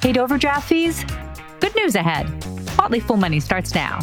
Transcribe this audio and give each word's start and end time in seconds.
Paid 0.00 0.16
overdraft 0.16 0.68
fees? 0.68 1.04
Good 1.60 1.74
news 1.76 1.94
ahead. 1.94 2.26
Motley 2.76 3.00
Fool 3.00 3.16
Money 3.16 3.40
starts 3.40 3.74
now. 3.74 3.98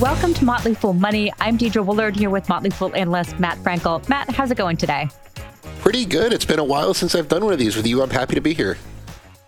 Welcome 0.00 0.34
to 0.34 0.44
Motley 0.44 0.74
Fool 0.74 0.94
Money. 0.94 1.32
I'm 1.38 1.56
Deidre 1.56 1.84
Woollard 1.84 2.16
here 2.16 2.30
with 2.30 2.48
Motley 2.48 2.70
Fool 2.70 2.94
analyst 2.96 3.38
Matt 3.38 3.58
Frankel. 3.58 4.08
Matt, 4.08 4.30
how's 4.30 4.50
it 4.50 4.56
going 4.56 4.76
today? 4.76 5.08
Pretty 5.90 6.06
good. 6.06 6.32
It's 6.32 6.44
been 6.44 6.60
a 6.60 6.64
while 6.64 6.94
since 6.94 7.16
I've 7.16 7.26
done 7.26 7.42
one 7.42 7.52
of 7.52 7.58
these 7.58 7.74
with 7.74 7.84
you. 7.84 8.00
I'm 8.00 8.10
happy 8.10 8.36
to 8.36 8.40
be 8.40 8.54
here. 8.54 8.78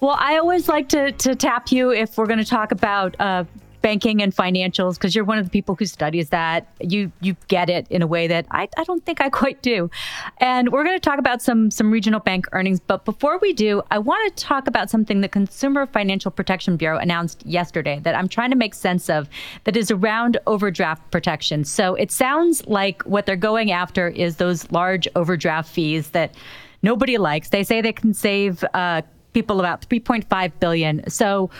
Well, 0.01 0.17
I 0.19 0.39
always 0.39 0.67
like 0.67 0.89
to, 0.89 1.13
to 1.13 1.37
tap 1.37 1.71
you 1.71 1.93
if 1.93 2.19
we're 2.19 2.27
going 2.27 2.41
to 2.41 2.45
talk 2.45 2.73
about 2.73 3.15
uh, 3.21 3.45
banking 3.83 4.23
and 4.23 4.35
financials 4.35 4.95
because 4.95 5.15
you're 5.15 5.25
one 5.25 5.39
of 5.39 5.45
the 5.45 5.51
people 5.51 5.75
who 5.75 5.85
studies 5.85 6.31
that. 6.31 6.67
You 6.81 7.13
you 7.21 7.37
get 7.49 7.69
it 7.69 7.87
in 7.91 8.01
a 8.01 8.07
way 8.07 8.27
that 8.29 8.47
I, 8.51 8.69
I 8.77 8.85
don't 8.85 9.05
think 9.05 9.21
I 9.21 9.29
quite 9.29 9.61
do. 9.63 9.91
And 10.39 10.73
we're 10.73 10.85
going 10.85 10.97
to 10.97 11.01
talk 11.01 11.19
about 11.19 11.43
some 11.43 11.71
some 11.71 11.91
regional 11.91 12.21
bank 12.21 12.47
earnings. 12.53 12.81
But 12.81 13.05
before 13.05 13.39
we 13.39 13.53
do, 13.53 13.83
I 13.91 13.99
want 13.99 14.37
to 14.37 14.45
talk 14.45 14.67
about 14.67 14.89
something 14.89 15.21
the 15.21 15.29
Consumer 15.29 15.87
Financial 15.87 16.31
Protection 16.31 16.77
Bureau 16.77 16.99
announced 16.99 17.45
yesterday 17.45 18.01
that 18.05 18.15
I'm 18.15 18.29
trying 18.29 18.51
to 18.51 18.57
make 18.57 18.75
sense 18.75 19.11
of 19.11 19.29
that 19.65 19.77
is 19.77 19.91
around 19.91 20.39
overdraft 20.47 21.11
protection. 21.11 21.65
So 21.65 21.95
it 21.95 22.11
sounds 22.11 22.67
like 22.67 23.03
what 23.03 23.27
they're 23.27 23.37
going 23.37 23.73
after 23.73 24.09
is 24.09 24.37
those 24.37 24.71
large 24.71 25.09
overdraft 25.17 25.69
fees 25.69 26.11
that 26.11 26.35
nobody 26.83 27.19
likes. 27.19 27.49
They 27.49 27.65
say 27.65 27.81
they 27.81 27.93
can 27.93 28.15
save 28.15 28.65
uh, 28.75 29.03
people 29.33 29.61
about 29.61 29.89
3.5 29.89 30.53
billion. 30.61 31.09
So 31.09 31.51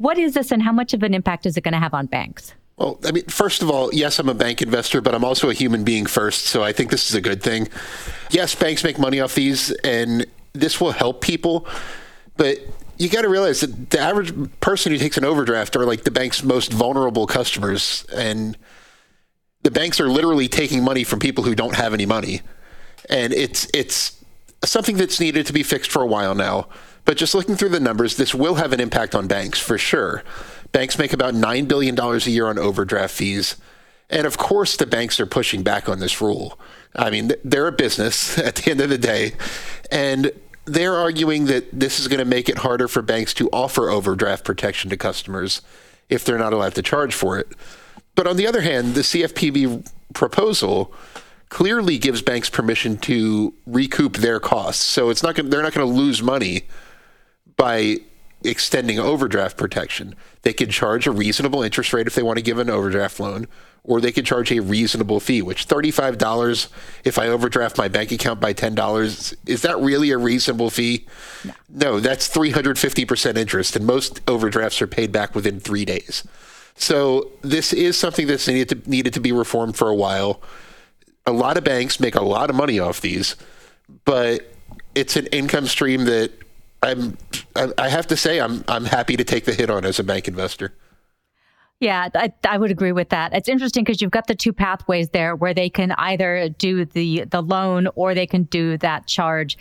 what 0.00 0.16
is 0.16 0.32
this 0.32 0.50
and 0.50 0.62
how 0.62 0.72
much 0.72 0.94
of 0.94 1.02
an 1.02 1.12
impact 1.12 1.44
is 1.44 1.58
it 1.58 1.60
going 1.60 1.74
to 1.74 1.78
have 1.78 1.92
on 1.92 2.06
banks? 2.06 2.54
Well, 2.78 2.98
I 3.04 3.12
mean, 3.12 3.26
first 3.26 3.60
of 3.60 3.70
all, 3.70 3.92
yes, 3.92 4.18
I'm 4.18 4.30
a 4.30 4.34
bank 4.34 4.62
investor, 4.62 5.02
but 5.02 5.14
I'm 5.14 5.24
also 5.24 5.50
a 5.50 5.52
human 5.52 5.84
being 5.84 6.06
first. 6.06 6.46
So 6.46 6.62
I 6.62 6.72
think 6.72 6.90
this 6.90 7.10
is 7.10 7.14
a 7.14 7.20
good 7.20 7.42
thing. 7.42 7.68
Yes, 8.30 8.54
banks 8.54 8.82
make 8.82 8.98
money 8.98 9.20
off 9.20 9.34
these, 9.34 9.70
and 9.84 10.24
this 10.54 10.80
will 10.80 10.92
help 10.92 11.20
people. 11.20 11.66
But 12.38 12.60
you 12.96 13.10
got 13.10 13.22
to 13.22 13.28
realize 13.28 13.60
that 13.60 13.90
the 13.90 13.98
average 13.98 14.32
person 14.60 14.90
who 14.90 14.96
takes 14.96 15.18
an 15.18 15.24
overdraft 15.26 15.76
are 15.76 15.84
like 15.84 16.04
the 16.04 16.10
bank's 16.10 16.42
most 16.42 16.72
vulnerable 16.72 17.26
customers. 17.26 18.06
And 18.16 18.56
the 19.64 19.70
banks 19.70 20.00
are 20.00 20.08
literally 20.08 20.48
taking 20.48 20.82
money 20.82 21.04
from 21.04 21.18
people 21.18 21.44
who 21.44 21.54
don't 21.54 21.74
have 21.74 21.92
any 21.92 22.06
money. 22.06 22.40
And 23.10 23.34
it's, 23.34 23.68
it's 23.74 24.16
something 24.64 24.96
that's 24.96 25.20
needed 25.20 25.44
to 25.48 25.52
be 25.52 25.62
fixed 25.62 25.90
for 25.90 26.00
a 26.00 26.06
while 26.06 26.34
now. 26.34 26.68
But 27.04 27.16
just 27.16 27.34
looking 27.34 27.56
through 27.56 27.70
the 27.70 27.80
numbers, 27.80 28.16
this 28.16 28.34
will 28.34 28.56
have 28.56 28.72
an 28.72 28.80
impact 28.80 29.14
on 29.14 29.26
banks 29.26 29.58
for 29.58 29.78
sure. 29.78 30.22
Banks 30.72 30.98
make 30.98 31.12
about 31.12 31.34
$9 31.34 31.66
billion 31.66 31.98
a 31.98 32.18
year 32.18 32.46
on 32.46 32.58
overdraft 32.58 33.14
fees. 33.14 33.56
And 34.08 34.26
of 34.26 34.38
course, 34.38 34.76
the 34.76 34.86
banks 34.86 35.18
are 35.20 35.26
pushing 35.26 35.62
back 35.62 35.88
on 35.88 35.98
this 35.98 36.20
rule. 36.20 36.58
I 36.94 37.10
mean, 37.10 37.32
they're 37.44 37.66
a 37.66 37.72
business 37.72 38.38
at 38.38 38.56
the 38.56 38.70
end 38.70 38.80
of 38.80 38.90
the 38.90 38.98
day. 38.98 39.32
And 39.90 40.32
they're 40.64 40.94
arguing 40.94 41.46
that 41.46 41.68
this 41.72 41.98
is 41.98 42.08
going 42.08 42.18
to 42.18 42.24
make 42.24 42.48
it 42.48 42.58
harder 42.58 42.86
for 42.86 43.02
banks 43.02 43.34
to 43.34 43.48
offer 43.50 43.88
overdraft 43.88 44.44
protection 44.44 44.90
to 44.90 44.96
customers 44.96 45.62
if 46.08 46.24
they're 46.24 46.38
not 46.38 46.52
allowed 46.52 46.74
to 46.74 46.82
charge 46.82 47.14
for 47.14 47.38
it. 47.38 47.48
But 48.14 48.26
on 48.26 48.36
the 48.36 48.46
other 48.46 48.60
hand, 48.60 48.94
the 48.94 49.00
CFPB 49.00 49.90
proposal 50.12 50.92
clearly 51.48 51.98
gives 51.98 52.22
banks 52.22 52.48
permission 52.48 52.96
to 52.98 53.54
recoup 53.66 54.18
their 54.18 54.38
costs. 54.38 54.84
So 54.84 55.10
it's 55.10 55.22
not 55.22 55.34
going 55.34 55.50
they're 55.50 55.62
not 55.62 55.72
going 55.72 55.86
to 55.86 55.92
lose 55.92 56.22
money 56.22 56.64
by 57.60 57.98
extending 58.42 58.98
overdraft 58.98 59.58
protection. 59.58 60.14
They 60.42 60.54
can 60.54 60.70
charge 60.70 61.06
a 61.06 61.10
reasonable 61.10 61.62
interest 61.62 61.92
rate 61.92 62.06
if 62.06 62.14
they 62.14 62.22
want 62.22 62.38
to 62.38 62.42
give 62.42 62.58
an 62.58 62.70
overdraft 62.70 63.20
loan, 63.20 63.48
or 63.84 64.00
they 64.00 64.12
can 64.12 64.24
charge 64.24 64.50
a 64.50 64.60
reasonable 64.60 65.20
fee, 65.20 65.42
which 65.42 65.68
$35 65.68 66.68
if 67.04 67.18
I 67.18 67.28
overdraft 67.28 67.76
my 67.76 67.86
bank 67.86 68.12
account 68.12 68.40
by 68.40 68.54
$10, 68.54 69.34
is 69.44 69.60
that 69.60 69.78
really 69.78 70.10
a 70.10 70.16
reasonable 70.16 70.70
fee? 70.70 71.06
No, 71.44 71.52
no 71.68 72.00
that's 72.00 72.34
350% 72.34 73.36
interest, 73.36 73.76
and 73.76 73.86
most 73.86 74.22
overdrafts 74.26 74.80
are 74.80 74.86
paid 74.86 75.12
back 75.12 75.34
within 75.34 75.60
three 75.60 75.84
days. 75.84 76.26
So 76.76 77.30
this 77.42 77.74
is 77.74 77.98
something 77.98 78.26
that's 78.26 78.48
needed 78.48 78.68
to, 78.70 78.90
needed 78.90 79.12
to 79.12 79.20
be 79.20 79.32
reformed 79.32 79.76
for 79.76 79.88
a 79.88 79.94
while. 79.94 80.40
A 81.26 81.32
lot 81.32 81.58
of 81.58 81.64
banks 81.64 82.00
make 82.00 82.14
a 82.14 82.24
lot 82.24 82.48
of 82.48 82.56
money 82.56 82.78
off 82.78 83.02
these, 83.02 83.36
but 84.06 84.50
it's 84.94 85.16
an 85.16 85.26
income 85.26 85.66
stream 85.66 86.06
that 86.06 86.32
I'm 86.82 87.16
I 87.78 87.88
have 87.88 88.06
to 88.08 88.16
say 88.16 88.40
I'm 88.40 88.64
I'm 88.68 88.84
happy 88.84 89.16
to 89.16 89.24
take 89.24 89.44
the 89.44 89.54
hit 89.54 89.70
on 89.70 89.84
as 89.84 89.98
a 89.98 90.04
bank 90.04 90.28
investor. 90.28 90.74
Yeah, 91.80 92.10
I, 92.14 92.30
I 92.44 92.58
would 92.58 92.70
agree 92.70 92.92
with 92.92 93.08
that. 93.08 93.34
It's 93.34 93.48
interesting 93.48 93.84
because 93.84 94.02
you've 94.02 94.10
got 94.10 94.26
the 94.26 94.34
two 94.34 94.52
pathways 94.52 95.08
there 95.10 95.34
where 95.34 95.54
they 95.54 95.70
can 95.70 95.92
either 95.92 96.50
do 96.50 96.84
the 96.84 97.24
the 97.24 97.42
loan 97.42 97.88
or 97.94 98.14
they 98.14 98.26
can 98.26 98.42
do 98.44 98.76
that 98.78 99.06
charge. 99.06 99.56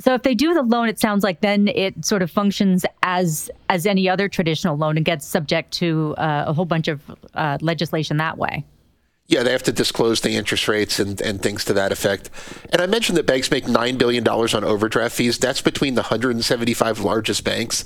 So 0.00 0.12
if 0.14 0.24
they 0.24 0.34
do 0.34 0.54
the 0.54 0.62
loan, 0.62 0.88
it 0.88 0.98
sounds 0.98 1.22
like 1.22 1.40
then 1.40 1.68
it 1.68 2.04
sort 2.04 2.22
of 2.22 2.32
functions 2.32 2.84
as 3.04 3.48
as 3.68 3.86
any 3.86 4.08
other 4.08 4.28
traditional 4.28 4.76
loan 4.76 4.96
and 4.96 5.06
gets 5.06 5.24
subject 5.24 5.72
to 5.74 6.16
uh, 6.18 6.44
a 6.48 6.52
whole 6.52 6.64
bunch 6.64 6.88
of 6.88 7.00
uh, 7.34 7.58
legislation 7.60 8.16
that 8.16 8.38
way. 8.38 8.64
Yeah, 9.26 9.42
they 9.42 9.52
have 9.52 9.62
to 9.64 9.72
disclose 9.72 10.20
the 10.20 10.36
interest 10.36 10.68
rates 10.68 10.98
and, 10.98 11.20
and 11.20 11.40
things 11.40 11.64
to 11.66 11.72
that 11.74 11.92
effect. 11.92 12.28
And 12.70 12.82
I 12.82 12.86
mentioned 12.86 13.16
that 13.16 13.26
banks 13.26 13.50
make 13.50 13.64
$9 13.64 13.96
billion 13.96 14.26
on 14.28 14.64
overdraft 14.64 15.14
fees. 15.14 15.38
That's 15.38 15.62
between 15.62 15.94
the 15.94 16.02
175 16.02 17.00
largest 17.00 17.44
banks. 17.44 17.84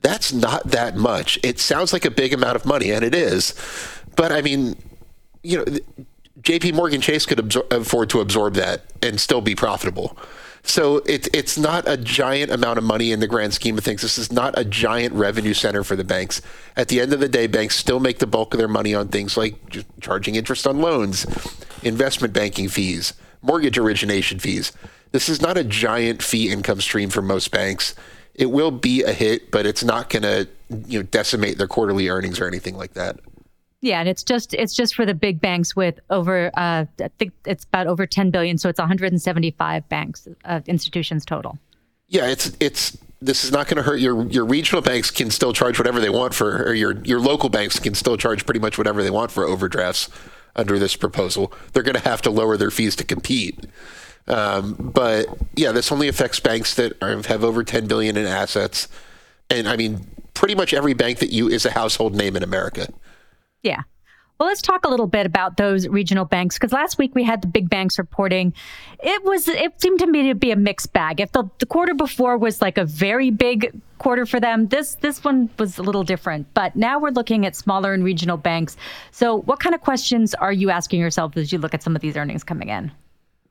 That's 0.00 0.32
not 0.32 0.68
that 0.68 0.96
much. 0.96 1.38
It 1.42 1.58
sounds 1.58 1.92
like 1.92 2.04
a 2.04 2.10
big 2.10 2.32
amount 2.32 2.56
of 2.56 2.64
money, 2.64 2.90
and 2.90 3.04
it 3.04 3.14
is. 3.14 3.54
But 4.16 4.32
I 4.32 4.40
mean, 4.42 4.76
you 5.42 5.58
know, 5.58 5.64
JP 6.40 6.74
Morgan 6.74 7.00
Chase 7.00 7.26
could 7.26 7.38
absor- 7.38 7.70
afford 7.72 8.10
to 8.10 8.20
absorb 8.20 8.54
that 8.54 8.84
and 9.00 9.20
still 9.20 9.40
be 9.40 9.54
profitable. 9.54 10.16
So 10.64 10.98
it, 10.98 11.28
it's 11.34 11.58
not 11.58 11.88
a 11.88 11.96
giant 11.96 12.52
amount 12.52 12.78
of 12.78 12.84
money 12.84 13.12
in 13.12 13.20
the 13.20 13.26
grand 13.26 13.52
scheme 13.52 13.76
of 13.76 13.84
things. 13.84 14.02
This 14.02 14.16
is 14.16 14.30
not 14.30 14.56
a 14.56 14.64
giant 14.64 15.12
revenue 15.14 15.54
center 15.54 15.82
for 15.82 15.96
the 15.96 16.04
banks. 16.04 16.40
At 16.76 16.88
the 16.88 17.00
end 17.00 17.12
of 17.12 17.20
the 17.20 17.28
day, 17.28 17.46
banks 17.46 17.76
still 17.76 18.00
make 18.00 18.20
the 18.20 18.26
bulk 18.26 18.54
of 18.54 18.58
their 18.58 18.68
money 18.68 18.94
on 18.94 19.08
things 19.08 19.36
like 19.36 19.56
charging 20.00 20.36
interest 20.36 20.66
on 20.66 20.80
loans, 20.80 21.26
investment 21.82 22.32
banking 22.32 22.68
fees, 22.68 23.12
mortgage 23.42 23.76
origination 23.76 24.38
fees. 24.38 24.72
This 25.10 25.28
is 25.28 25.42
not 25.42 25.58
a 25.58 25.64
giant 25.64 26.22
fee 26.22 26.50
income 26.50 26.80
stream 26.80 27.10
for 27.10 27.22
most 27.22 27.50
banks. 27.50 27.94
It 28.34 28.46
will 28.46 28.70
be 28.70 29.02
a 29.02 29.12
hit, 29.12 29.50
but 29.50 29.66
it's 29.66 29.84
not 29.84 30.08
going 30.08 30.22
to 30.22 30.48
you 30.86 31.00
know 31.00 31.02
decimate 31.02 31.58
their 31.58 31.68
quarterly 31.68 32.08
earnings 32.08 32.40
or 32.40 32.46
anything 32.46 32.76
like 32.76 32.94
that. 32.94 33.18
Yeah, 33.82 33.98
and 33.98 34.08
it's 34.08 34.22
just 34.22 34.54
it's 34.54 34.74
just 34.74 34.94
for 34.94 35.04
the 35.04 35.12
big 35.12 35.40
banks 35.40 35.74
with 35.74 35.98
over 36.08 36.52
uh, 36.54 36.86
I 37.00 37.08
think 37.18 37.32
it's 37.44 37.64
about 37.64 37.88
over 37.88 38.06
10 38.06 38.30
billion, 38.30 38.56
so 38.56 38.68
it's 38.68 38.78
175 38.78 39.88
banks 39.88 40.28
uh, 40.44 40.60
institutions 40.66 41.24
total. 41.24 41.58
Yeah, 42.06 42.28
it's 42.28 42.56
it's 42.60 42.96
this 43.20 43.44
is 43.44 43.50
not 43.50 43.66
going 43.66 43.78
to 43.78 43.82
hurt 43.82 43.98
your 43.98 44.24
your 44.28 44.44
regional 44.44 44.82
banks 44.82 45.10
can 45.10 45.32
still 45.32 45.52
charge 45.52 45.78
whatever 45.78 45.98
they 45.98 46.10
want 46.10 46.32
for 46.32 46.62
or 46.62 46.74
your 46.74 46.96
your 47.04 47.18
local 47.18 47.48
banks 47.48 47.80
can 47.80 47.94
still 47.94 48.16
charge 48.16 48.46
pretty 48.46 48.60
much 48.60 48.78
whatever 48.78 49.02
they 49.02 49.10
want 49.10 49.32
for 49.32 49.44
overdrafts 49.44 50.08
under 50.54 50.78
this 50.78 50.94
proposal. 50.94 51.52
They're 51.72 51.82
going 51.82 51.96
to 51.96 52.08
have 52.08 52.22
to 52.22 52.30
lower 52.30 52.56
their 52.56 52.70
fees 52.70 52.94
to 52.96 53.04
compete. 53.04 53.66
Um, 54.28 54.74
but 54.94 55.26
yeah, 55.56 55.72
this 55.72 55.90
only 55.90 56.06
affects 56.06 56.38
banks 56.38 56.74
that 56.76 57.02
are, 57.02 57.20
have 57.22 57.42
over 57.42 57.64
10 57.64 57.88
billion 57.88 58.16
in 58.16 58.26
assets, 58.26 58.86
and 59.50 59.68
I 59.68 59.76
mean 59.76 60.06
pretty 60.34 60.54
much 60.54 60.72
every 60.72 60.94
bank 60.94 61.18
that 61.18 61.32
you 61.32 61.48
is 61.48 61.66
a 61.66 61.72
household 61.72 62.14
name 62.14 62.36
in 62.36 62.44
America. 62.44 62.86
Yeah. 63.62 63.82
Well, 64.38 64.48
let's 64.48 64.62
talk 64.62 64.84
a 64.84 64.88
little 64.88 65.06
bit 65.06 65.24
about 65.24 65.56
those 65.56 65.86
regional 65.86 66.24
banks 66.24 66.56
because 66.56 66.72
last 66.72 66.98
week 66.98 67.14
we 67.14 67.22
had 67.22 67.42
the 67.42 67.46
big 67.46 67.70
banks 67.70 67.96
reporting. 67.96 68.52
It 69.00 69.22
was 69.22 69.46
it 69.46 69.80
seemed 69.80 70.00
to 70.00 70.06
me 70.08 70.28
to 70.30 70.34
be 70.34 70.50
a 70.50 70.56
mixed 70.56 70.92
bag. 70.92 71.20
If 71.20 71.30
the, 71.30 71.48
the 71.60 71.66
quarter 71.66 71.94
before 71.94 72.36
was 72.36 72.60
like 72.60 72.76
a 72.76 72.84
very 72.84 73.30
big 73.30 73.80
quarter 73.98 74.26
for 74.26 74.40
them, 74.40 74.66
this 74.66 74.96
this 74.96 75.22
one 75.22 75.48
was 75.60 75.78
a 75.78 75.82
little 75.84 76.02
different. 76.02 76.52
But 76.54 76.74
now 76.74 76.98
we're 76.98 77.10
looking 77.10 77.46
at 77.46 77.54
smaller 77.54 77.92
and 77.92 78.02
regional 78.02 78.36
banks. 78.36 78.76
So, 79.12 79.42
what 79.42 79.60
kind 79.60 79.76
of 79.76 79.80
questions 79.80 80.34
are 80.34 80.52
you 80.52 80.70
asking 80.70 80.98
yourself 80.98 81.36
as 81.36 81.52
you 81.52 81.58
look 81.58 81.72
at 81.72 81.84
some 81.84 81.94
of 81.94 82.02
these 82.02 82.16
earnings 82.16 82.42
coming 82.42 82.68
in? 82.68 82.90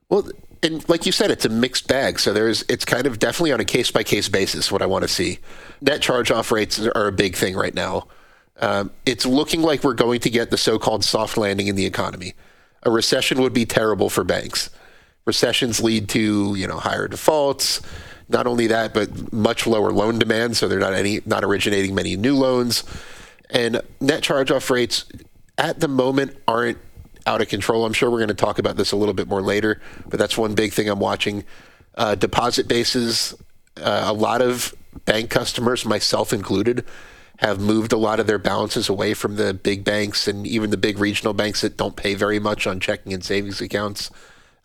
Well, 0.10 0.30
and 0.62 0.88
like 0.90 1.06
you 1.06 1.14
said, 1.14 1.32
it's 1.32 1.46
a 1.46 1.50
mixed 1.50 1.88
bag. 1.88 2.20
So 2.20 2.34
there's 2.34 2.64
it's 2.68 2.84
kind 2.84 3.08
of 3.08 3.18
definitely 3.18 3.54
on 3.54 3.62
a 3.62 3.66
case 3.66 3.92
by 3.92 4.04
case 4.04 4.28
basis 4.28 4.74
what 4.74 4.82
I 4.82 4.88
want 4.88 5.04
to 5.04 5.08
see. 5.08 5.40
Net 5.80 6.02
charge 6.02 6.32
off 6.32 6.52
rates 6.52 6.80
are 6.80 7.08
a 7.08 7.14
big 7.14 7.38
thing 7.38 7.56
right 7.56 7.74
now. 7.74 8.08
Um, 8.62 8.92
it's 9.06 9.26
looking 9.26 9.62
like 9.62 9.84
we're 9.84 9.94
going 9.94 10.20
to 10.22 10.30
get 10.30 10.52
the 10.52 10.58
so-called 10.58 11.04
soft 11.04 11.36
landing 11.36 11.68
in 11.68 11.76
the 11.76 11.86
economy. 11.86 12.34
A 12.84 12.92
recession 12.92 13.42
would 13.42 13.54
be 13.54 13.66
terrible 13.66 14.10
for 14.10 14.24
banks. 14.24 14.70
Recessions 15.26 15.82
lead 15.82 16.10
to 16.10 16.56
you 16.56 16.68
know 16.68 16.78
higher 16.78 17.08
defaults. 17.08 17.82
Not 18.30 18.48
only 18.48 18.68
that, 18.68 18.94
but 18.94 19.34
much 19.34 19.68
lower 19.68 19.92
loan 19.92 20.18
demand, 20.20 20.56
so 20.58 20.68
they're 20.68 20.80
not 20.80 20.94
any 20.94 21.22
not 21.26 21.44
originating 21.44 21.94
many 21.94 22.16
new 22.16 22.36
loans. 22.36 22.84
And 23.50 23.82
net 24.00 24.24
charge-off 24.24 24.70
rates 24.70 25.06
at 25.58 25.80
the 25.80 25.88
moment 25.88 26.38
aren't 26.48 26.78
out 27.26 27.42
of 27.42 27.50
control. 27.50 27.86
I'm 27.86 27.94
sure 27.94 28.10
we're 28.10 28.20
going 28.20 28.30
to 28.30 28.34
talk 28.34 28.58
about 28.60 28.78
this 28.78 28.92
a 28.92 28.96
little 28.96 29.14
bit 29.14 29.28
more 29.28 29.42
later, 29.42 29.82
but 30.08 30.18
that's 30.18 30.38
one 30.38 30.56
big 30.56 30.74
thing 30.74 30.90
I'm 30.90 31.00
watching. 31.00 31.44
Uh, 31.96 32.16
deposit 32.16 32.68
bases, 32.68 33.36
uh, 33.78 34.06
a 34.06 34.14
lot 34.14 34.42
of 34.42 34.74
bank 35.06 35.30
customers, 35.30 35.86
myself 35.86 36.34
included, 36.34 36.86
have 37.42 37.60
moved 37.60 37.92
a 37.92 37.98
lot 37.98 38.20
of 38.20 38.28
their 38.28 38.38
balances 38.38 38.88
away 38.88 39.16
from 39.16 39.36
the 39.36 39.54
big 39.54 39.84
banks 39.84 40.28
and 40.28 40.46
even 40.46 40.70
the 40.70 40.78
big 40.78 41.00
regional 41.00 41.34
banks 41.34 41.62
that 41.62 41.76
don't 41.76 41.96
pay 41.96 42.14
very 42.14 42.40
much 42.40 42.68
on 42.68 42.80
checking 42.80 43.14
and 43.14 43.24
savings 43.24 43.60
accounts 43.60 44.12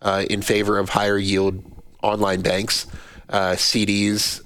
uh, 0.03 0.25
in 0.29 0.43
favor 0.43 0.77
of 0.77 0.89
higher 0.89 1.17
yield 1.17 1.63
online 2.03 2.41
banks, 2.41 2.85
uh, 3.29 3.53
CDs. 3.53 4.41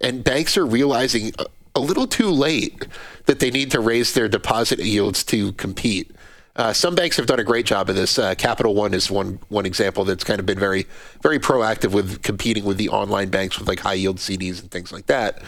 And 0.00 0.22
banks 0.22 0.56
are 0.56 0.64
realizing 0.64 1.32
a, 1.74 1.80
little 1.80 2.06
too 2.06 2.30
late 2.30 2.86
that 3.26 3.40
they 3.40 3.50
need 3.50 3.70
to 3.72 3.80
raise 3.80 4.14
their 4.14 4.28
deposit 4.28 4.78
yields 4.78 5.22
to 5.24 5.52
compete. 5.54 6.10
Uh, 6.54 6.72
some 6.72 6.94
banks 6.94 7.16
have 7.18 7.26
done 7.26 7.38
a 7.38 7.44
great 7.44 7.66
job 7.66 7.90
of 7.90 7.96
this. 7.96 8.18
Uh, 8.18 8.34
Capital 8.34 8.74
One 8.74 8.94
is 8.94 9.10
one 9.10 9.38
one 9.48 9.66
example 9.66 10.04
that's 10.06 10.24
kind 10.24 10.40
of 10.40 10.46
been 10.46 10.58
very 10.58 10.86
very 11.20 11.38
proactive 11.38 11.92
with 11.92 12.22
competing 12.22 12.64
with 12.64 12.78
the 12.78 12.88
online 12.88 13.28
banks 13.28 13.58
with 13.58 13.68
like 13.68 13.80
high 13.80 13.92
yield 13.92 14.16
CDs 14.16 14.62
and 14.62 14.70
things 14.70 14.90
like 14.90 15.04
that. 15.06 15.42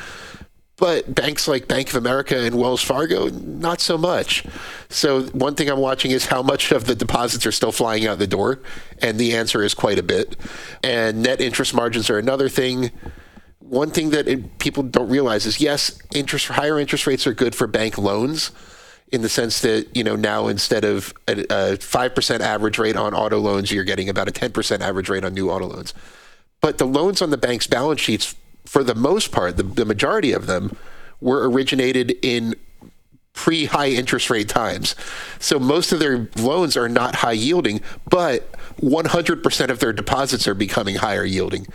But 0.78 1.12
banks 1.12 1.48
like 1.48 1.66
Bank 1.66 1.88
of 1.88 1.96
America 1.96 2.38
and 2.38 2.54
Wells 2.54 2.82
Fargo, 2.82 3.28
not 3.30 3.80
so 3.80 3.98
much. 3.98 4.44
So 4.88 5.24
one 5.24 5.56
thing 5.56 5.68
I'm 5.68 5.80
watching 5.80 6.12
is 6.12 6.26
how 6.26 6.40
much 6.40 6.70
of 6.70 6.86
the 6.86 6.94
deposits 6.94 7.44
are 7.46 7.52
still 7.52 7.72
flying 7.72 8.06
out 8.06 8.20
the 8.20 8.28
door, 8.28 8.60
and 9.02 9.18
the 9.18 9.34
answer 9.34 9.64
is 9.64 9.74
quite 9.74 9.98
a 9.98 10.04
bit. 10.04 10.36
And 10.84 11.24
net 11.24 11.40
interest 11.40 11.74
margins 11.74 12.08
are 12.10 12.18
another 12.18 12.48
thing. 12.48 12.92
One 13.58 13.90
thing 13.90 14.10
that 14.10 14.28
it, 14.28 14.58
people 14.60 14.84
don't 14.84 15.08
realize 15.08 15.46
is 15.46 15.60
yes, 15.60 15.98
interest 16.14 16.46
higher 16.46 16.78
interest 16.78 17.08
rates 17.08 17.26
are 17.26 17.34
good 17.34 17.56
for 17.56 17.66
bank 17.66 17.98
loans 17.98 18.52
in 19.10 19.22
the 19.22 19.28
sense 19.28 19.60
that 19.62 19.88
you 19.96 20.04
know 20.04 20.16
now 20.16 20.48
instead 20.48 20.84
of 20.84 21.12
a 21.26 21.76
five 21.78 22.14
percent 22.14 22.42
average 22.42 22.78
rate 22.78 22.96
on 22.96 23.14
auto 23.14 23.38
loans, 23.38 23.72
you're 23.72 23.84
getting 23.84 24.08
about 24.08 24.28
a 24.28 24.30
ten 24.30 24.52
percent 24.52 24.82
average 24.82 25.08
rate 25.08 25.24
on 25.24 25.34
new 25.34 25.50
auto 25.50 25.66
loans. 25.66 25.92
But 26.60 26.78
the 26.78 26.86
loans 26.86 27.22
on 27.22 27.30
the 27.30 27.36
bank's 27.36 27.66
balance 27.66 28.00
sheets, 28.00 28.34
for 28.68 28.84
the 28.84 28.94
most 28.94 29.32
part, 29.32 29.56
the, 29.56 29.62
the 29.62 29.86
majority 29.86 30.32
of 30.32 30.46
them 30.46 30.76
were 31.22 31.48
originated 31.48 32.14
in 32.20 32.54
pre 33.32 33.64
high 33.64 33.88
interest 33.88 34.28
rate 34.28 34.46
times. 34.46 34.94
So 35.38 35.58
most 35.58 35.90
of 35.90 36.00
their 36.00 36.28
loans 36.36 36.76
are 36.76 36.88
not 36.88 37.16
high 37.16 37.32
yielding, 37.32 37.80
but 38.10 38.52
100% 38.82 39.70
of 39.70 39.78
their 39.78 39.94
deposits 39.94 40.46
are 40.46 40.54
becoming 40.54 40.96
higher 40.96 41.24
yielding. 41.24 41.66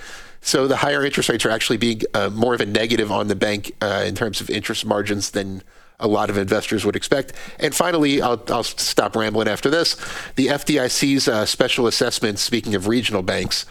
So 0.41 0.67
the 0.67 0.77
higher 0.77 1.03
interest 1.03 1.29
rates 1.29 1.45
are 1.47 1.49
actually 1.49 1.77
being 1.77 2.01
uh, 2.13 2.29
more 2.29 2.53
of 2.53 2.61
a 2.61 2.65
negative 2.67 3.11
on 3.11 3.27
the 3.27 3.35
bank 3.35 3.71
uh, 3.81 4.03
in 4.05 4.13
terms 4.13 4.39
of 4.39 4.51
interest 4.51 4.85
margins 4.85 5.31
than 5.31 5.63
a 5.99 6.07
lot 6.07 6.29
of 6.29 6.37
investors 6.37 6.85
would 6.85 6.95
expect. 6.95 7.33
And 7.59 7.73
finally, 7.73 8.21
I'll, 8.21 8.43
I'll 8.49 8.63
stop 8.63 9.15
rambling 9.15 9.47
after 9.47 9.71
this. 9.71 9.95
The 10.35 10.47
FDIC's 10.47 11.27
uh, 11.27 11.47
special 11.47 11.87
assessment, 11.87 12.37
speaking 12.37 12.75
of 12.75 12.87
regional 12.87 13.23
banks, 13.23 13.65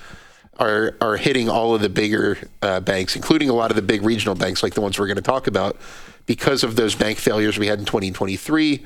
are 0.63 0.97
are 1.01 1.17
hitting 1.17 1.49
all 1.49 1.75
of 1.75 1.81
the 1.81 1.89
bigger 1.89 2.39
uh, 2.63 2.81
banks, 2.81 3.17
including 3.17 3.51
a 3.51 3.53
lot 3.53 3.71
of 3.71 3.77
the 3.77 3.83
big 3.83 4.03
regional 4.03 4.35
banks, 4.35 4.63
like 4.63 4.75
the 4.75 4.81
ones 4.81 4.99
we're 4.99 5.07
going 5.07 5.17
to 5.17 5.23
talk 5.23 5.47
about, 5.47 5.77
because 6.27 6.65
of 6.65 6.77
those 6.77 6.95
bank 6.95 7.19
failures 7.19 7.59
we 7.59 7.67
had 7.67 7.79
in 7.79 7.85
2023. 7.85 8.85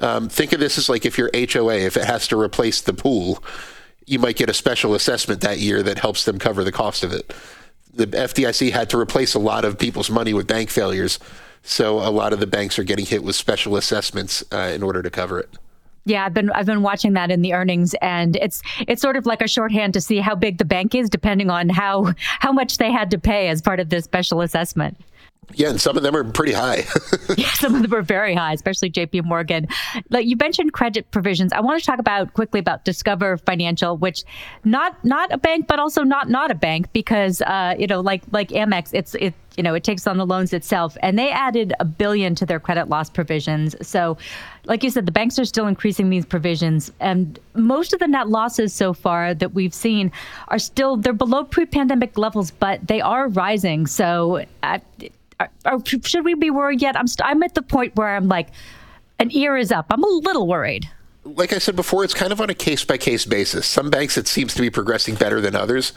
Um, 0.00 0.28
think 0.28 0.52
of 0.52 0.60
this 0.60 0.76
as 0.76 0.88
like 0.88 1.06
if 1.06 1.16
your 1.16 1.30
HOA, 1.34 1.76
if 1.76 1.96
it 1.96 2.04
has 2.04 2.28
to 2.28 2.40
replace 2.40 2.80
the 2.80 2.92
pool, 2.92 3.42
you 4.06 4.18
might 4.18 4.36
get 4.36 4.50
a 4.50 4.54
special 4.54 4.94
assessment 4.94 5.40
that 5.40 5.58
year 5.58 5.82
that 5.82 5.98
helps 5.98 6.24
them 6.24 6.38
cover 6.38 6.64
the 6.64 6.72
cost 6.72 7.04
of 7.04 7.12
it. 7.12 7.32
The 7.92 8.08
FDIC 8.08 8.72
had 8.72 8.90
to 8.90 8.98
replace 8.98 9.34
a 9.34 9.38
lot 9.38 9.64
of 9.64 9.78
people's 9.78 10.10
money 10.10 10.34
with 10.34 10.48
bank 10.48 10.68
failures 10.68 11.20
so 11.64 11.98
a 11.98 12.10
lot 12.10 12.34
of 12.34 12.40
the 12.40 12.46
banks 12.46 12.78
are 12.78 12.84
getting 12.84 13.06
hit 13.06 13.24
with 13.24 13.34
special 13.34 13.76
assessments 13.76 14.44
uh, 14.52 14.70
in 14.74 14.82
order 14.82 15.02
to 15.02 15.10
cover 15.10 15.40
it. 15.40 15.48
Yeah, 16.06 16.26
I've 16.26 16.34
been 16.34 16.50
I've 16.50 16.66
been 16.66 16.82
watching 16.82 17.14
that 17.14 17.30
in 17.30 17.40
the 17.40 17.54
earnings, 17.54 17.94
and 18.02 18.36
it's 18.36 18.62
it's 18.86 19.00
sort 19.00 19.16
of 19.16 19.24
like 19.24 19.40
a 19.40 19.48
shorthand 19.48 19.94
to 19.94 20.00
see 20.00 20.18
how 20.18 20.34
big 20.34 20.58
the 20.58 20.64
bank 20.64 20.94
is, 20.94 21.08
depending 21.08 21.48
on 21.48 21.70
how 21.70 22.12
how 22.40 22.52
much 22.52 22.76
they 22.76 22.92
had 22.92 23.10
to 23.12 23.18
pay 23.18 23.48
as 23.48 23.62
part 23.62 23.80
of 23.80 23.88
this 23.88 24.04
special 24.04 24.42
assessment. 24.42 24.98
Yeah, 25.52 25.70
and 25.70 25.80
some 25.80 25.96
of 25.96 26.02
them 26.02 26.16
are 26.16 26.24
pretty 26.24 26.52
high. 26.52 26.84
yeah, 27.36 27.48
some 27.52 27.74
of 27.74 27.82
them 27.82 27.94
are 27.94 28.02
very 28.02 28.34
high, 28.34 28.52
especially 28.52 28.90
JP 28.90 29.24
Morgan. 29.24 29.68
Like 30.10 30.26
you 30.26 30.36
mentioned 30.36 30.72
credit 30.72 31.10
provisions. 31.10 31.52
I 31.52 31.60
want 31.60 31.80
to 31.80 31.86
talk 31.86 31.98
about 31.98 32.34
quickly 32.34 32.60
about 32.60 32.84
Discover 32.84 33.38
Financial, 33.38 33.96
which 33.96 34.24
not 34.64 35.02
not 35.04 35.32
a 35.32 35.38
bank, 35.38 35.66
but 35.66 35.78
also 35.78 36.02
not 36.02 36.28
not 36.28 36.50
a 36.50 36.54
bank 36.54 36.92
because 36.92 37.42
uh, 37.42 37.74
you 37.78 37.86
know, 37.86 38.00
like 38.00 38.22
like 38.32 38.48
Amex, 38.48 38.90
it's 38.92 39.14
it 39.16 39.34
you 39.56 39.62
know, 39.62 39.74
it 39.74 39.84
takes 39.84 40.06
on 40.06 40.16
the 40.16 40.26
loans 40.26 40.52
itself. 40.52 40.96
And 41.02 41.18
they 41.18 41.30
added 41.30 41.72
a 41.80 41.84
billion 41.84 42.34
to 42.36 42.46
their 42.46 42.60
credit 42.60 42.88
loss 42.88 43.08
provisions. 43.08 43.76
So, 43.86 44.16
like 44.64 44.82
you 44.82 44.90
said, 44.90 45.06
the 45.06 45.12
banks 45.12 45.38
are 45.38 45.44
still 45.44 45.66
increasing 45.66 46.10
these 46.10 46.26
provisions. 46.26 46.90
And 47.00 47.38
most 47.54 47.92
of 47.92 48.00
the 48.00 48.08
net 48.08 48.28
losses 48.28 48.72
so 48.72 48.92
far 48.92 49.34
that 49.34 49.54
we've 49.54 49.74
seen 49.74 50.10
are 50.48 50.58
still, 50.58 50.96
they're 50.96 51.12
below 51.12 51.44
pre 51.44 51.66
pandemic 51.66 52.18
levels, 52.18 52.50
but 52.50 52.86
they 52.86 53.00
are 53.00 53.28
rising. 53.28 53.86
So, 53.86 54.44
uh, 55.40 55.78
should 55.84 56.24
we 56.24 56.34
be 56.34 56.50
worried 56.50 56.82
yet? 56.82 56.96
I'm, 56.96 57.06
st- 57.06 57.28
I'm 57.28 57.42
at 57.42 57.54
the 57.54 57.62
point 57.62 57.96
where 57.96 58.14
I'm 58.14 58.28
like, 58.28 58.48
an 59.18 59.30
ear 59.32 59.56
is 59.56 59.72
up. 59.72 59.86
I'm 59.90 60.02
a 60.02 60.08
little 60.08 60.46
worried. 60.46 60.88
Like 61.24 61.52
I 61.52 61.58
said 61.58 61.76
before, 61.76 62.04
it's 62.04 62.14
kind 62.14 62.32
of 62.32 62.40
on 62.40 62.50
a 62.50 62.54
case 62.54 62.84
by 62.84 62.98
case 62.98 63.24
basis. 63.24 63.66
Some 63.66 63.90
banks, 63.90 64.18
it 64.18 64.28
seems 64.28 64.54
to 64.54 64.60
be 64.60 64.70
progressing 64.70 65.14
better 65.14 65.40
than 65.40 65.54
others. 65.54 65.92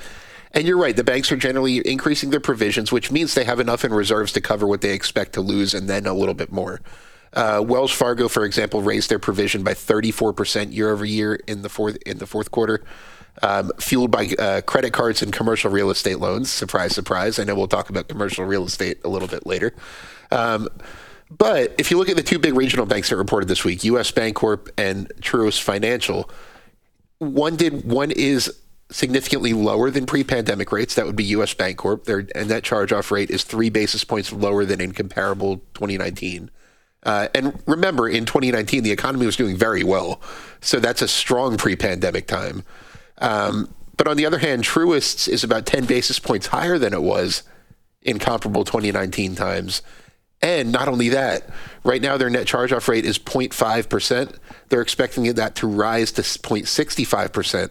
And 0.53 0.65
you're 0.65 0.77
right, 0.77 0.95
the 0.95 1.03
banks 1.03 1.31
are 1.31 1.37
generally 1.37 1.85
increasing 1.85 2.29
their 2.29 2.39
provisions, 2.39 2.91
which 2.91 3.11
means 3.11 3.35
they 3.35 3.43
have 3.43 3.59
enough 3.59 3.83
in 3.83 3.93
reserves 3.93 4.31
to 4.33 4.41
cover 4.41 4.65
what 4.65 4.81
they 4.81 4.93
expect 4.93 5.33
to 5.33 5.41
lose 5.41 5.73
and 5.73 5.89
then 5.89 6.05
a 6.05 6.13
little 6.13 6.33
bit 6.33 6.51
more. 6.51 6.79
Uh, 7.33 7.61
Wells 7.65 7.91
Fargo, 7.91 8.29
for 8.29 8.45
example, 8.45 8.81
raised 8.81 9.09
their 9.09 9.19
provision 9.19 9.63
by 9.63 9.73
34% 9.73 10.73
year 10.73 10.89
over 10.89 11.03
year 11.03 11.35
in 11.47 11.61
the 11.61 11.69
fourth 11.69 11.97
in 12.05 12.19
the 12.19 12.25
fourth 12.25 12.51
quarter 12.51 12.81
um, 13.43 13.71
fueled 13.79 14.11
by 14.11 14.27
uh, 14.39 14.61
credit 14.61 14.93
cards 14.93 15.21
and 15.21 15.31
commercial 15.31 15.71
real 15.71 15.89
estate 15.89 16.19
loans. 16.19 16.49
Surprise, 16.49 16.93
surprise. 16.93 17.39
I 17.39 17.43
know 17.43 17.55
we'll 17.55 17.67
talk 17.67 17.89
about 17.89 18.07
commercial 18.07 18.45
real 18.45 18.65
estate 18.65 18.99
a 19.03 19.09
little 19.09 19.27
bit 19.27 19.45
later. 19.45 19.73
Um, 20.31 20.69
but 21.29 21.75
if 21.77 21.91
you 21.91 21.97
look 21.97 22.09
at 22.09 22.15
the 22.15 22.23
two 22.23 22.39
big 22.39 22.55
regional 22.55 22.85
banks 22.85 23.09
that 23.09 23.17
reported 23.17 23.49
this 23.49 23.63
week, 23.63 23.83
U.S. 23.83 24.11
Bancorp 24.11 24.69
and 24.77 25.09
Truist 25.21 25.61
Financial, 25.61 26.29
one 27.19 27.55
did 27.55 27.85
one 27.85 28.11
is 28.11 28.53
significantly 28.89 29.51
lower 29.51 29.91
than 29.91 30.05
pre-pandemic 30.05 30.71
rates. 30.71 30.95
That 30.95 31.05
would 31.05 31.17
be 31.17 31.25
U.S. 31.25 31.53
Bancorp. 31.53 32.05
Their 32.05 32.25
and 32.33 32.49
that 32.49 32.63
charge-off 32.63 33.11
rate 33.11 33.29
is 33.29 33.43
three 33.43 33.69
basis 33.69 34.03
points 34.03 34.31
lower 34.31 34.63
than 34.63 34.79
in 34.79 34.93
comparable 34.93 35.57
2019. 35.73 36.49
Uh, 37.03 37.27
and 37.35 37.61
remember, 37.67 38.07
in 38.07 38.25
2019, 38.25 38.83
the 38.83 38.91
economy 38.91 39.25
was 39.25 39.35
doing 39.35 39.55
very 39.55 39.83
well, 39.83 40.19
so 40.61 40.79
that's 40.79 41.01
a 41.01 41.07
strong 41.07 41.55
pre-pandemic 41.55 42.27
time. 42.27 42.63
Um, 43.19 43.73
but 43.95 44.07
on 44.07 44.17
the 44.17 44.25
other 44.25 44.37
hand, 44.37 44.63
Truist's 44.63 45.27
is 45.27 45.43
about 45.43 45.65
10 45.65 45.85
basis 45.85 46.19
points 46.19 46.47
higher 46.47 46.77
than 46.77 46.93
it 46.93 47.01
was 47.01 47.43
in 48.01 48.19
comparable 48.19 48.63
2019 48.63 49.35
times. 49.35 49.81
And 50.41 50.71
not 50.71 50.87
only 50.87 51.09
that, 51.09 51.49
right 51.83 52.01
now 52.01 52.15
their 52.17 52.29
net 52.29 52.45
charge 52.45 52.71
off 52.71 52.87
rate 52.87 53.05
is 53.05 53.17
0.5%. 53.17 54.37
They're 54.69 54.81
expecting 54.81 55.23
that 55.33 55.55
to 55.55 55.67
rise 55.67 56.11
to 56.13 56.21
0.65% 56.21 57.69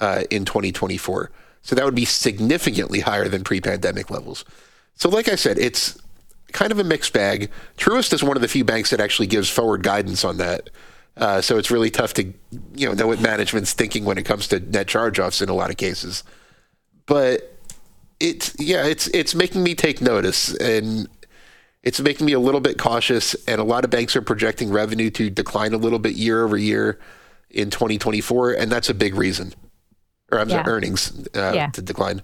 uh, 0.00 0.22
in 0.30 0.44
2024. 0.44 1.30
So 1.62 1.74
that 1.74 1.84
would 1.84 1.96
be 1.96 2.04
significantly 2.04 3.00
higher 3.00 3.28
than 3.28 3.42
pre 3.42 3.60
pandemic 3.60 4.08
levels. 4.08 4.44
So, 4.94 5.08
like 5.08 5.28
I 5.28 5.34
said, 5.34 5.58
it's 5.58 5.98
kind 6.52 6.70
of 6.70 6.78
a 6.78 6.84
mixed 6.84 7.12
bag. 7.12 7.50
Truist 7.76 8.12
is 8.12 8.22
one 8.22 8.36
of 8.36 8.40
the 8.40 8.48
few 8.48 8.64
banks 8.64 8.90
that 8.90 9.00
actually 9.00 9.26
gives 9.26 9.50
forward 9.50 9.82
guidance 9.82 10.24
on 10.24 10.36
that. 10.36 10.70
Uh, 11.16 11.40
so 11.40 11.56
it's 11.56 11.70
really 11.70 11.90
tough 11.90 12.12
to 12.14 12.24
you 12.74 12.86
know 12.86 12.92
know 12.92 13.06
what 13.06 13.20
management's 13.20 13.72
thinking 13.72 14.04
when 14.04 14.18
it 14.18 14.24
comes 14.24 14.48
to 14.48 14.60
net 14.60 14.86
charge-offs 14.86 15.40
in 15.40 15.48
a 15.48 15.54
lot 15.54 15.70
of 15.70 15.76
cases. 15.76 16.24
But 17.06 17.58
it's 18.20 18.54
yeah, 18.58 18.84
it's 18.84 19.08
it's 19.08 19.34
making 19.34 19.62
me 19.62 19.74
take 19.74 20.00
notice 20.00 20.54
and 20.54 21.08
it's 21.82 22.00
making 22.00 22.26
me 22.26 22.32
a 22.32 22.40
little 22.40 22.60
bit 22.60 22.78
cautious. 22.78 23.34
And 23.46 23.60
a 23.60 23.64
lot 23.64 23.84
of 23.84 23.90
banks 23.90 24.16
are 24.16 24.22
projecting 24.22 24.70
revenue 24.70 25.10
to 25.10 25.30
decline 25.30 25.72
a 25.72 25.78
little 25.78 25.98
bit 25.98 26.16
year 26.16 26.44
over 26.44 26.56
year 26.56 26.98
in 27.50 27.70
2024, 27.70 28.52
and 28.52 28.70
that's 28.70 28.90
a 28.90 28.94
big 28.94 29.14
reason. 29.14 29.54
Or 30.32 30.40
I'm 30.40 30.48
yeah. 30.48 30.64
sorry, 30.64 30.76
earnings 30.76 31.26
uh, 31.34 31.52
yeah. 31.54 31.68
to 31.68 31.80
decline. 31.80 32.22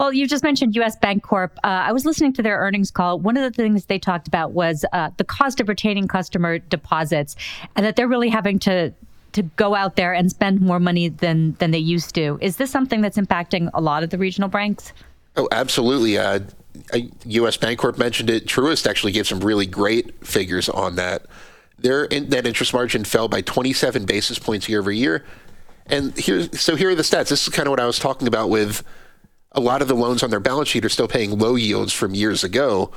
Well, 0.00 0.14
you 0.14 0.26
just 0.26 0.42
mentioned 0.42 0.74
U.S. 0.76 0.96
Bancorp. 0.96 1.50
Uh, 1.62 1.66
I 1.66 1.92
was 1.92 2.06
listening 2.06 2.32
to 2.32 2.42
their 2.42 2.56
earnings 2.58 2.90
call. 2.90 3.18
One 3.18 3.36
of 3.36 3.42
the 3.42 3.54
things 3.54 3.84
they 3.84 3.98
talked 3.98 4.26
about 4.26 4.52
was 4.52 4.82
uh, 4.94 5.10
the 5.18 5.24
cost 5.24 5.60
of 5.60 5.68
retaining 5.68 6.08
customer 6.08 6.58
deposits, 6.58 7.36
and 7.76 7.84
that 7.84 7.96
they're 7.96 8.08
really 8.08 8.30
having 8.30 8.58
to 8.60 8.94
to 9.32 9.42
go 9.42 9.74
out 9.74 9.96
there 9.96 10.14
and 10.14 10.30
spend 10.30 10.62
more 10.62 10.80
money 10.80 11.08
than 11.08 11.52
than 11.58 11.70
they 11.70 11.78
used 11.78 12.14
to. 12.14 12.38
Is 12.40 12.56
this 12.56 12.70
something 12.70 13.02
that's 13.02 13.18
impacting 13.18 13.68
a 13.74 13.80
lot 13.82 14.02
of 14.02 14.08
the 14.08 14.16
regional 14.16 14.48
banks? 14.48 14.94
Oh, 15.36 15.48
absolutely. 15.52 16.16
Uh, 16.16 16.40
U.S. 17.26 17.58
Bancorp 17.58 17.98
mentioned 17.98 18.30
it. 18.30 18.46
Truist 18.46 18.88
actually 18.88 19.12
gave 19.12 19.26
some 19.26 19.40
really 19.40 19.66
great 19.66 20.26
figures 20.26 20.70
on 20.70 20.96
that. 20.96 21.26
Their 21.78 22.08
net 22.08 22.46
interest 22.46 22.72
margin 22.72 23.04
fell 23.04 23.28
by 23.28 23.42
27 23.42 24.06
basis 24.06 24.38
points 24.38 24.66
year 24.66 24.80
over 24.80 24.92
year. 24.92 25.26
And 25.88 26.16
here, 26.16 26.44
so 26.54 26.74
here 26.74 26.88
are 26.88 26.94
the 26.94 27.02
stats. 27.02 27.28
This 27.28 27.46
is 27.46 27.50
kind 27.50 27.66
of 27.66 27.70
what 27.70 27.80
I 27.80 27.86
was 27.86 27.98
talking 27.98 28.28
about 28.28 28.48
with 28.48 28.82
a 29.52 29.60
lot 29.60 29.82
of 29.82 29.88
the 29.88 29.94
loans 29.94 30.22
on 30.22 30.30
their 30.30 30.40
balance 30.40 30.68
sheet 30.68 30.84
are 30.84 30.90
still 30.90 31.08
paying 31.08 31.38
low 31.38 31.54
yields 31.56 31.92
from 31.92 32.14
years 32.14 32.44
ago, 32.44 32.90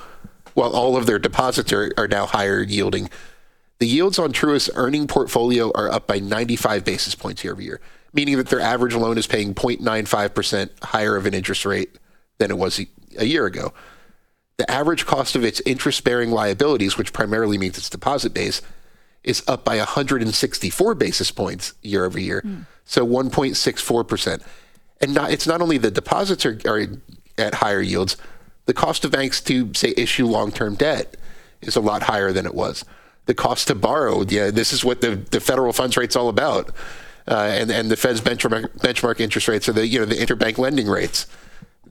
while 0.53 0.71
all 0.71 0.95
of 0.95 1.05
their 1.05 1.19
deposits 1.19 1.73
are, 1.73 1.91
are 1.97 2.07
now 2.07 2.25
higher 2.25 2.61
yielding. 2.61 3.09
The 3.79 3.87
yields 3.87 4.19
on 4.19 4.31
Truist's 4.31 4.69
earning 4.75 5.07
portfolio 5.07 5.71
are 5.73 5.91
up 5.91 6.07
by 6.07 6.19
95 6.19 6.85
basis 6.85 7.15
points 7.15 7.43
year 7.43 7.53
over 7.53 7.61
year, 7.61 7.81
meaning 8.13 8.37
that 8.37 8.47
their 8.47 8.61
average 8.61 8.95
loan 8.95 9.17
is 9.17 9.27
paying 9.27 9.53
0.95% 9.55 10.69
higher 10.83 11.15
of 11.15 11.25
an 11.25 11.33
interest 11.33 11.65
rate 11.65 11.97
than 12.37 12.51
it 12.51 12.57
was 12.57 12.79
a 13.17 13.25
year 13.25 13.45
ago. 13.45 13.73
The 14.57 14.69
average 14.69 15.05
cost 15.05 15.35
of 15.35 15.43
its 15.43 15.61
interest 15.65 16.03
bearing 16.03 16.29
liabilities, 16.29 16.97
which 16.97 17.13
primarily 17.13 17.57
means 17.57 17.77
its 17.77 17.89
deposit 17.89 18.33
base, 18.33 18.61
is 19.23 19.43
up 19.47 19.65
by 19.65 19.77
164 19.77 20.95
basis 20.95 21.31
points 21.31 21.73
year 21.81 22.05
over 22.05 22.19
year. 22.19 22.41
Mm. 22.45 22.65
So 22.85 23.05
1.64%. 23.05 24.43
And 25.01 25.13
not, 25.13 25.31
it's 25.31 25.47
not 25.47 25.61
only 25.61 25.77
the 25.77 25.91
deposits 25.91 26.45
are, 26.45 26.59
are 26.65 26.87
at 27.37 27.55
higher 27.55 27.81
yields, 27.81 28.17
the 28.65 28.73
cost 28.73 29.03
of 29.03 29.11
banks 29.11 29.41
to, 29.41 29.73
say, 29.73 29.93
issue 29.97 30.25
long 30.25 30.51
term 30.51 30.75
debt 30.75 31.17
is 31.61 31.75
a 31.75 31.81
lot 31.81 32.03
higher 32.03 32.31
than 32.31 32.45
it 32.45 32.55
was. 32.55 32.85
The 33.25 33.33
cost 33.33 33.67
to 33.67 33.75
borrow, 33.75 34.23
yeah, 34.23 34.51
this 34.51 34.73
is 34.73 34.83
what 34.83 35.01
the, 35.01 35.15
the 35.15 35.39
federal 35.39 35.73
funds 35.73 35.97
rate's 35.97 36.15
all 36.15 36.29
about. 36.29 36.69
Uh, 37.25 37.35
and, 37.35 37.71
and 37.71 37.89
the 37.89 37.95
Fed's 37.95 38.19
benchmark, 38.19 38.77
benchmark 38.79 39.21
interest 39.21 39.47
rates 39.47 39.69
are 39.69 39.73
the, 39.73 39.87
you 39.87 39.99
know, 39.99 40.05
the 40.05 40.15
interbank 40.15 40.57
lending 40.57 40.87
rates 40.87 41.25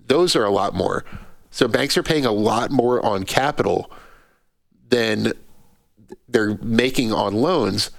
those 0.06 0.36
are 0.36 0.44
a 0.44 0.50
lot 0.50 0.74
more. 0.74 1.04
So 1.50 1.68
banks 1.68 1.96
are 1.96 2.02
paying 2.02 2.26
a 2.26 2.32
lot 2.32 2.70
more 2.70 3.04
on 3.04 3.24
capital 3.24 3.90
than 4.88 5.32
they're 6.28 6.56
making 6.58 7.12
on 7.12 7.34
loans, 7.34 7.90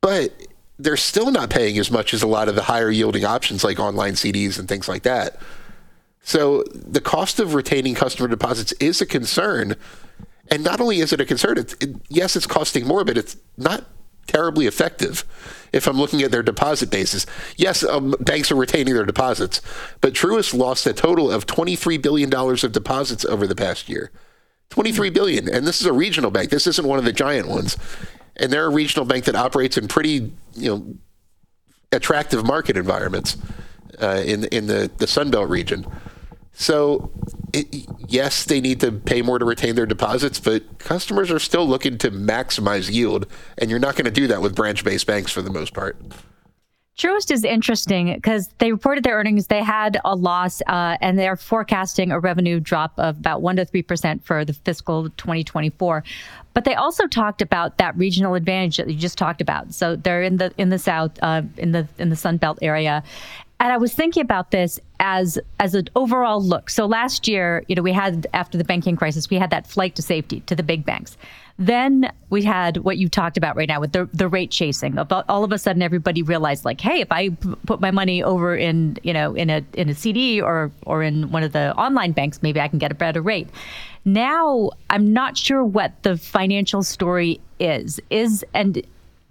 but 0.00 0.32
they're 0.82 0.96
still 0.96 1.30
not 1.30 1.50
paying 1.50 1.78
as 1.78 1.90
much 1.90 2.12
as 2.12 2.22
a 2.22 2.26
lot 2.26 2.48
of 2.48 2.54
the 2.54 2.62
higher 2.62 2.90
yielding 2.90 3.24
options 3.24 3.64
like 3.64 3.78
online 3.78 4.14
CDs 4.14 4.58
and 4.58 4.68
things 4.68 4.88
like 4.88 5.02
that. 5.02 5.40
So 6.22 6.64
the 6.74 7.00
cost 7.00 7.40
of 7.40 7.54
retaining 7.54 7.94
customer 7.94 8.28
deposits 8.28 8.72
is 8.72 9.00
a 9.00 9.06
concern. 9.06 9.76
And 10.50 10.62
not 10.62 10.80
only 10.80 10.98
is 10.98 11.12
it 11.12 11.20
a 11.20 11.24
concern, 11.24 11.58
it's, 11.58 11.74
it, 11.74 11.96
yes, 12.08 12.36
it's 12.36 12.46
costing 12.46 12.86
more, 12.86 13.04
but 13.04 13.18
it's 13.18 13.36
not 13.56 13.84
terribly 14.26 14.66
effective 14.66 15.24
if 15.72 15.86
I'm 15.86 15.98
looking 15.98 16.22
at 16.22 16.30
their 16.30 16.42
deposit 16.42 16.90
bases. 16.90 17.26
Yes, 17.56 17.82
um, 17.82 18.14
banks 18.20 18.50
are 18.52 18.56
retaining 18.56 18.94
their 18.94 19.06
deposits, 19.06 19.60
but 20.00 20.14
Truist 20.14 20.54
lost 20.54 20.86
a 20.86 20.92
total 20.92 21.30
of 21.30 21.46
$23 21.46 22.00
billion 22.00 22.32
of 22.32 22.72
deposits 22.72 23.24
over 23.24 23.46
the 23.46 23.56
past 23.56 23.88
year. 23.88 24.10
23 24.70 25.10
billion. 25.10 25.48
And 25.48 25.66
this 25.66 25.80
is 25.80 25.86
a 25.86 25.92
regional 25.92 26.30
bank. 26.30 26.50
This 26.50 26.66
isn't 26.66 26.86
one 26.86 26.98
of 26.98 27.04
the 27.04 27.12
giant 27.12 27.48
ones. 27.48 27.76
And 28.42 28.52
they're 28.52 28.66
a 28.66 28.70
regional 28.70 29.06
bank 29.06 29.24
that 29.24 29.36
operates 29.36 29.78
in 29.78 29.88
pretty, 29.88 30.32
you 30.54 30.68
know, 30.70 30.94
attractive 31.92 32.44
market 32.44 32.76
environments 32.76 33.38
uh, 34.00 34.22
in 34.26 34.44
in 34.46 34.66
the 34.66 34.90
the 34.98 35.06
Sun 35.06 35.30
Belt 35.30 35.48
region. 35.48 35.86
So, 36.54 37.10
it, 37.54 37.86
yes, 38.08 38.44
they 38.44 38.60
need 38.60 38.80
to 38.80 38.92
pay 38.92 39.22
more 39.22 39.38
to 39.38 39.44
retain 39.44 39.74
their 39.74 39.86
deposits, 39.86 40.38
but 40.38 40.78
customers 40.78 41.30
are 41.30 41.38
still 41.38 41.66
looking 41.66 41.96
to 41.98 42.10
maximize 42.10 42.92
yield, 42.92 43.26
and 43.56 43.70
you're 43.70 43.78
not 43.78 43.94
going 43.94 44.04
to 44.04 44.10
do 44.10 44.26
that 44.26 44.42
with 44.42 44.54
branch-based 44.54 45.06
banks 45.06 45.32
for 45.32 45.40
the 45.40 45.50
most 45.50 45.72
part. 45.72 45.96
Truist 46.98 47.30
is 47.30 47.42
interesting 47.42 48.12
because 48.12 48.48
they 48.58 48.70
reported 48.70 49.02
their 49.02 49.16
earnings. 49.16 49.46
They 49.46 49.62
had 49.62 49.98
a 50.04 50.14
loss, 50.14 50.60
uh, 50.66 50.98
and 51.00 51.18
they're 51.18 51.38
forecasting 51.38 52.12
a 52.12 52.20
revenue 52.20 52.60
drop 52.60 52.92
of 52.98 53.16
about 53.16 53.40
one 53.40 53.56
to 53.56 53.64
three 53.64 53.82
percent 53.82 54.24
for 54.24 54.44
the 54.44 54.52
fiscal 54.52 55.08
2024. 55.10 56.04
But 56.54 56.64
they 56.64 56.74
also 56.74 57.06
talked 57.06 57.42
about 57.42 57.78
that 57.78 57.96
regional 57.96 58.34
advantage 58.34 58.76
that 58.76 58.88
you 58.88 58.96
just 58.96 59.18
talked 59.18 59.40
about. 59.40 59.72
So 59.72 59.96
they're 59.96 60.22
in 60.22 60.36
the 60.36 60.52
in 60.58 60.68
the 60.68 60.78
south, 60.78 61.12
uh, 61.22 61.42
in 61.56 61.72
the 61.72 61.88
in 61.98 62.10
the 62.10 62.16
Sun 62.16 62.36
Belt 62.38 62.58
area, 62.62 63.02
and 63.60 63.72
I 63.72 63.76
was 63.76 63.94
thinking 63.94 64.22
about 64.22 64.50
this 64.50 64.80
as 64.98 65.38
as 65.60 65.74
an 65.74 65.88
overall 65.94 66.42
look. 66.42 66.68
So 66.70 66.86
last 66.86 67.28
year, 67.28 67.64
you 67.68 67.76
know, 67.76 67.82
we 67.82 67.92
had 67.92 68.26
after 68.32 68.58
the 68.58 68.64
banking 68.64 68.96
crisis, 68.96 69.30
we 69.30 69.36
had 69.36 69.50
that 69.50 69.66
flight 69.66 69.94
to 69.96 70.02
safety 70.02 70.40
to 70.46 70.54
the 70.54 70.62
big 70.62 70.84
banks. 70.84 71.16
Then 71.58 72.10
we 72.30 72.42
had 72.42 72.78
what 72.78 72.98
you 72.98 73.08
talked 73.08 73.36
about 73.36 73.56
right 73.56 73.68
now 73.68 73.80
with 73.80 73.92
the 73.92 74.08
the 74.12 74.26
rate 74.26 74.50
chasing. 74.50 74.98
About 74.98 75.24
all 75.28 75.44
of 75.44 75.52
a 75.52 75.58
sudden, 75.58 75.82
everybody 75.82 76.22
realized 76.22 76.64
like, 76.64 76.80
hey, 76.80 77.00
if 77.00 77.12
I 77.12 77.28
p- 77.28 77.54
put 77.66 77.80
my 77.80 77.90
money 77.90 78.22
over 78.22 78.56
in 78.56 78.98
you 79.02 79.12
know 79.12 79.34
in 79.34 79.50
a 79.50 79.64
in 79.74 79.88
a 79.88 79.94
CD 79.94 80.40
or 80.40 80.72
or 80.86 81.02
in 81.02 81.30
one 81.30 81.42
of 81.42 81.52
the 81.52 81.74
online 81.76 82.12
banks, 82.12 82.42
maybe 82.42 82.60
I 82.60 82.68
can 82.68 82.78
get 82.78 82.90
a 82.90 82.96
better 82.96 83.20
rate. 83.20 83.48
Now 84.04 84.70
I'm 84.90 85.12
not 85.12 85.36
sure 85.36 85.62
what 85.62 86.02
the 86.02 86.16
financial 86.16 86.82
story 86.82 87.40
is. 87.60 88.00
Is 88.10 88.44
and 88.54 88.82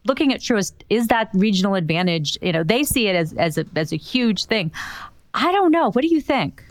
looking 0.06 0.34
at 0.34 0.40
Truist, 0.40 0.74
is 0.90 1.08
that 1.08 1.30
regional 1.34 1.76
advantage? 1.76 2.38
You 2.42 2.52
know, 2.52 2.64
they 2.64 2.84
see 2.84 3.08
it 3.08 3.16
as 3.16 3.34
as 3.34 3.58
a 3.58 3.66
as 3.76 3.92
a 3.92 3.98
huge 3.98 4.46
thing. 4.46 4.72
I 5.34 5.52
don't 5.52 5.72
know. 5.72 5.92
What 5.92 6.02
do 6.02 6.08
you 6.08 6.22
think? 6.22 6.64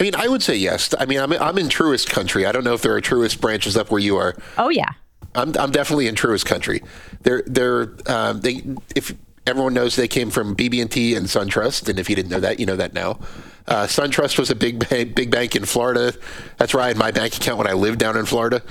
I 0.00 0.04
mean, 0.04 0.14
I 0.14 0.28
would 0.28 0.42
say 0.42 0.56
yes. 0.56 0.94
I 0.98 1.06
mean, 1.06 1.18
I'm 1.18 1.32
I'm 1.32 1.58
in 1.58 1.68
Truist 1.68 2.08
country. 2.10 2.46
I 2.46 2.52
don't 2.52 2.64
know 2.64 2.74
if 2.74 2.82
there 2.82 2.94
are 2.94 3.00
Truist 3.00 3.40
branches 3.40 3.76
up 3.76 3.90
where 3.90 4.00
you 4.00 4.16
are. 4.16 4.36
Oh 4.56 4.68
yeah. 4.68 4.90
I'm 5.34 5.54
I'm 5.58 5.70
definitely 5.70 6.06
in 6.06 6.14
Truist 6.14 6.46
country. 6.46 6.82
They're 7.22 7.42
they're 7.46 7.94
um, 8.06 8.40
they 8.40 8.62
if 8.94 9.14
everyone 9.46 9.74
knows 9.74 9.96
they 9.96 10.08
came 10.08 10.30
from 10.30 10.54
BB&T 10.54 11.14
and 11.14 11.26
SunTrust, 11.26 11.88
and 11.88 11.98
if 11.98 12.10
you 12.10 12.14
didn't 12.14 12.30
know 12.30 12.40
that, 12.40 12.60
you 12.60 12.66
know 12.66 12.76
that 12.76 12.92
now. 12.92 13.18
Uh, 13.66 13.86
SunTrust 13.86 14.38
was 14.38 14.50
a 14.50 14.54
big 14.54 14.88
big 14.88 15.30
bank 15.30 15.56
in 15.56 15.64
Florida. 15.64 16.14
That's 16.56 16.72
where 16.72 16.82
I 16.82 16.88
had 16.88 16.96
my 16.96 17.10
bank 17.10 17.36
account 17.36 17.58
when 17.58 17.66
I 17.66 17.72
lived 17.72 17.98
down 17.98 18.16
in 18.16 18.24
Florida 18.24 18.62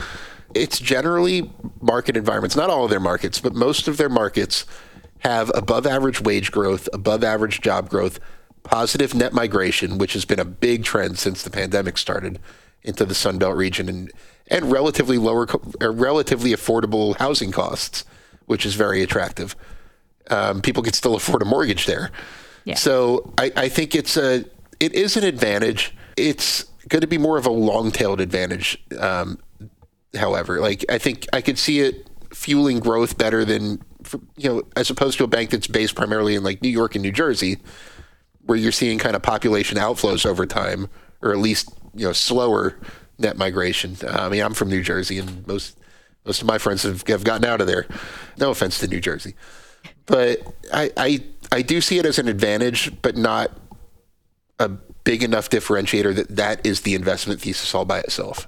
it's 0.57 0.79
generally 0.79 1.49
market 1.81 2.17
environments, 2.17 2.55
not 2.55 2.69
all 2.69 2.85
of 2.85 2.89
their 2.89 2.99
markets, 2.99 3.39
but 3.39 3.53
most 3.53 3.87
of 3.87 3.97
their 3.97 4.09
markets 4.09 4.65
have 5.19 5.51
above 5.55 5.85
average 5.85 6.21
wage 6.21 6.51
growth, 6.51 6.87
above 6.93 7.23
average 7.23 7.61
job 7.61 7.89
growth, 7.89 8.19
positive 8.63 9.15
net 9.15 9.33
migration, 9.33 9.97
which 9.97 10.13
has 10.13 10.25
been 10.25 10.39
a 10.39 10.45
big 10.45 10.83
trend 10.83 11.17
since 11.17 11.43
the 11.43 11.49
pandemic 11.49 11.97
started 11.97 12.39
into 12.83 13.05
the 13.05 13.15
Sun 13.15 13.37
Belt 13.39 13.55
region, 13.55 13.89
and 13.89 14.11
and 14.49 14.71
relatively 14.71 15.17
lower, 15.17 15.47
relatively 15.81 16.51
affordable 16.51 17.17
housing 17.17 17.51
costs, 17.51 18.05
which 18.45 18.65
is 18.65 18.75
very 18.75 19.01
attractive. 19.01 19.55
Um, 20.29 20.61
people 20.61 20.83
can 20.83 20.93
still 20.93 21.15
afford 21.15 21.41
a 21.41 21.45
mortgage 21.45 21.85
there. 21.85 22.11
Yeah. 22.63 22.75
So 22.75 23.33
I, 23.37 23.51
I 23.55 23.69
think 23.69 23.95
it's 23.95 24.17
a 24.17 24.45
it 24.79 24.93
is 24.93 25.17
an 25.17 25.23
advantage. 25.23 25.95
It's 26.15 26.65
going 26.87 27.01
to 27.01 27.07
be 27.07 27.17
more 27.17 27.37
of 27.37 27.45
a 27.45 27.51
long-tailed 27.51 28.21
advantage 28.21 28.81
um, 28.99 29.39
however. 30.17 30.59
Like 30.59 30.85
I 30.89 30.97
think 30.97 31.27
I 31.33 31.41
could 31.41 31.57
see 31.57 31.79
it 31.79 32.09
fueling 32.33 32.79
growth 32.79 33.17
better 33.17 33.45
than 33.45 33.81
you 34.37 34.49
know, 34.49 34.63
as 34.75 34.89
opposed 34.89 35.17
to 35.17 35.23
a 35.23 35.27
bank 35.27 35.49
that's 35.49 35.67
based 35.67 35.95
primarily 35.95 36.35
in 36.35 36.43
like 36.43 36.61
New 36.61 36.69
York 36.69 36.95
and 36.95 37.01
New 37.01 37.11
Jersey, 37.11 37.57
where 38.45 38.57
you're 38.57 38.71
seeing 38.71 38.99
kind 38.99 39.15
of 39.15 39.21
population 39.21 39.77
outflows 39.77 40.25
over 40.25 40.45
time, 40.45 40.89
or 41.21 41.31
at 41.31 41.39
least 41.39 41.69
you 41.93 42.05
know 42.05 42.13
slower 42.13 42.75
net 43.17 43.37
migration. 43.37 43.95
Uh, 44.03 44.09
I 44.11 44.29
mean, 44.29 44.41
I'm 44.41 44.53
from 44.53 44.69
New 44.69 44.83
Jersey, 44.83 45.17
and 45.17 45.45
most 45.47 45.77
most 46.25 46.41
of 46.41 46.47
my 46.47 46.57
friends 46.57 46.83
have, 46.83 47.05
have 47.07 47.23
gotten 47.23 47.45
out 47.45 47.61
of 47.61 47.67
there. 47.67 47.87
No 48.37 48.51
offense 48.51 48.79
to 48.79 48.87
New 48.87 48.99
Jersey, 48.99 49.35
but 50.05 50.39
I, 50.73 50.91
I 50.97 51.23
I 51.51 51.61
do 51.61 51.81
see 51.81 51.99
it 51.99 52.05
as 52.05 52.19
an 52.19 52.27
advantage, 52.27 52.91
but 53.01 53.15
not 53.17 53.51
a 54.59 54.69
big 54.69 55.23
enough 55.23 55.49
differentiator 55.49 56.15
that 56.15 56.35
that 56.35 56.65
is 56.65 56.81
the 56.81 56.93
investment 56.95 57.41
thesis 57.41 57.73
all 57.73 57.85
by 57.85 57.99
itself. 57.99 58.47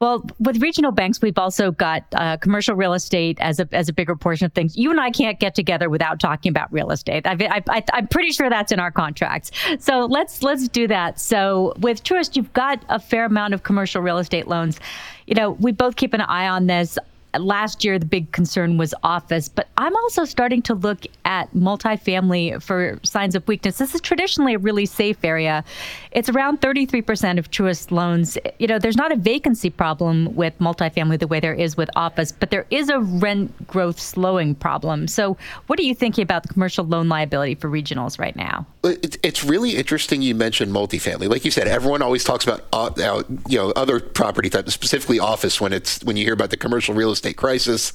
Well, 0.00 0.24
with 0.38 0.62
regional 0.62 0.92
banks, 0.92 1.20
we've 1.20 1.38
also 1.38 1.72
got 1.72 2.04
uh, 2.14 2.36
commercial 2.36 2.76
real 2.76 2.94
estate 2.94 3.36
as 3.40 3.58
a 3.58 3.68
as 3.72 3.88
a 3.88 3.92
bigger 3.92 4.14
portion 4.14 4.46
of 4.46 4.52
things. 4.52 4.76
You 4.76 4.92
and 4.92 5.00
I 5.00 5.10
can't 5.10 5.40
get 5.40 5.56
together 5.56 5.90
without 5.90 6.20
talking 6.20 6.50
about 6.50 6.72
real 6.72 6.90
estate. 6.92 7.26
I, 7.26 7.62
I, 7.68 7.84
I'm 7.92 8.06
pretty 8.06 8.30
sure 8.30 8.48
that's 8.48 8.70
in 8.70 8.78
our 8.78 8.92
contracts. 8.92 9.50
So 9.80 10.06
let's 10.06 10.44
let's 10.44 10.68
do 10.68 10.86
that. 10.86 11.18
So 11.18 11.74
with 11.80 12.04
Truist, 12.04 12.36
you've 12.36 12.52
got 12.52 12.84
a 12.88 13.00
fair 13.00 13.24
amount 13.24 13.54
of 13.54 13.64
commercial 13.64 14.00
real 14.00 14.18
estate 14.18 14.46
loans. 14.46 14.78
You 15.26 15.34
know, 15.34 15.50
we 15.50 15.72
both 15.72 15.96
keep 15.96 16.14
an 16.14 16.20
eye 16.20 16.46
on 16.46 16.68
this 16.68 16.96
last 17.38 17.84
year 17.84 17.98
the 17.98 18.06
big 18.06 18.32
concern 18.32 18.78
was 18.78 18.94
office, 19.02 19.48
but 19.48 19.68
I'm 19.76 19.94
also 19.96 20.24
starting 20.24 20.62
to 20.62 20.74
look 20.74 21.04
at 21.24 21.52
multifamily 21.54 22.62
for 22.62 22.98
signs 23.02 23.34
of 23.34 23.46
weakness. 23.46 23.78
This 23.78 23.94
is 23.94 24.00
traditionally 24.00 24.54
a 24.54 24.58
really 24.58 24.86
safe 24.86 25.24
area. 25.24 25.64
It's 26.12 26.28
around 26.28 26.60
33% 26.60 27.38
of 27.38 27.50
Truist 27.50 27.90
loans. 27.90 28.38
You 28.58 28.66
know, 28.66 28.78
there's 28.78 28.96
not 28.96 29.12
a 29.12 29.16
vacancy 29.16 29.70
problem 29.70 30.34
with 30.34 30.58
multifamily 30.58 31.18
the 31.18 31.26
way 31.26 31.38
there 31.40 31.54
is 31.54 31.76
with 31.76 31.90
office, 31.96 32.32
but 32.32 32.50
there 32.50 32.66
is 32.70 32.88
a 32.88 33.00
rent 33.00 33.66
growth 33.66 34.00
slowing 34.00 34.54
problem. 34.54 35.06
So, 35.06 35.36
what 35.66 35.78
are 35.78 35.82
you 35.82 35.94
thinking 35.94 36.22
about 36.22 36.42
the 36.42 36.48
commercial 36.48 36.84
loan 36.84 37.08
liability 37.08 37.54
for 37.54 37.68
regionals 37.68 38.18
right 38.18 38.34
now? 38.34 38.66
It's 38.84 39.44
really 39.44 39.76
interesting 39.76 40.22
you 40.22 40.34
mentioned 40.34 40.72
multifamily. 40.72 41.28
Like 41.28 41.44
you 41.44 41.50
said, 41.50 41.68
everyone 41.68 42.00
always 42.00 42.24
talks 42.24 42.46
about 42.46 42.64
uh, 42.72 43.22
you 43.48 43.58
know 43.58 43.70
other 43.72 44.00
property 44.00 44.48
types, 44.48 44.72
specifically 44.72 45.18
office 45.18 45.60
when 45.60 45.72
it's 45.72 46.02
when 46.04 46.16
you 46.16 46.24
hear 46.24 46.32
about 46.32 46.50
the 46.50 46.56
commercial 46.56 46.94
real 46.94 47.10
estate 47.10 47.17
crisis. 47.36 47.92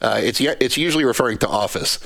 Uh, 0.00 0.20
it's 0.22 0.40
it's 0.40 0.76
usually 0.76 1.04
referring 1.04 1.38
to 1.38 1.48
office, 1.48 1.98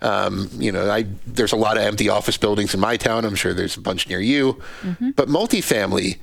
Um, 0.00 0.48
you 0.54 0.72
know, 0.72 0.90
I 0.90 1.06
there's 1.26 1.52
a 1.52 1.56
lot 1.56 1.76
of 1.76 1.84
empty 1.84 2.08
office 2.08 2.36
buildings 2.36 2.74
in 2.74 2.80
my 2.80 2.96
town. 2.96 3.24
I'm 3.24 3.34
sure 3.34 3.54
there's 3.54 3.76
a 3.76 3.80
bunch 3.80 4.08
near 4.08 4.20
you. 4.20 4.60
Mm-hmm. 4.82 5.10
But 5.10 5.28
multifamily, 5.28 6.18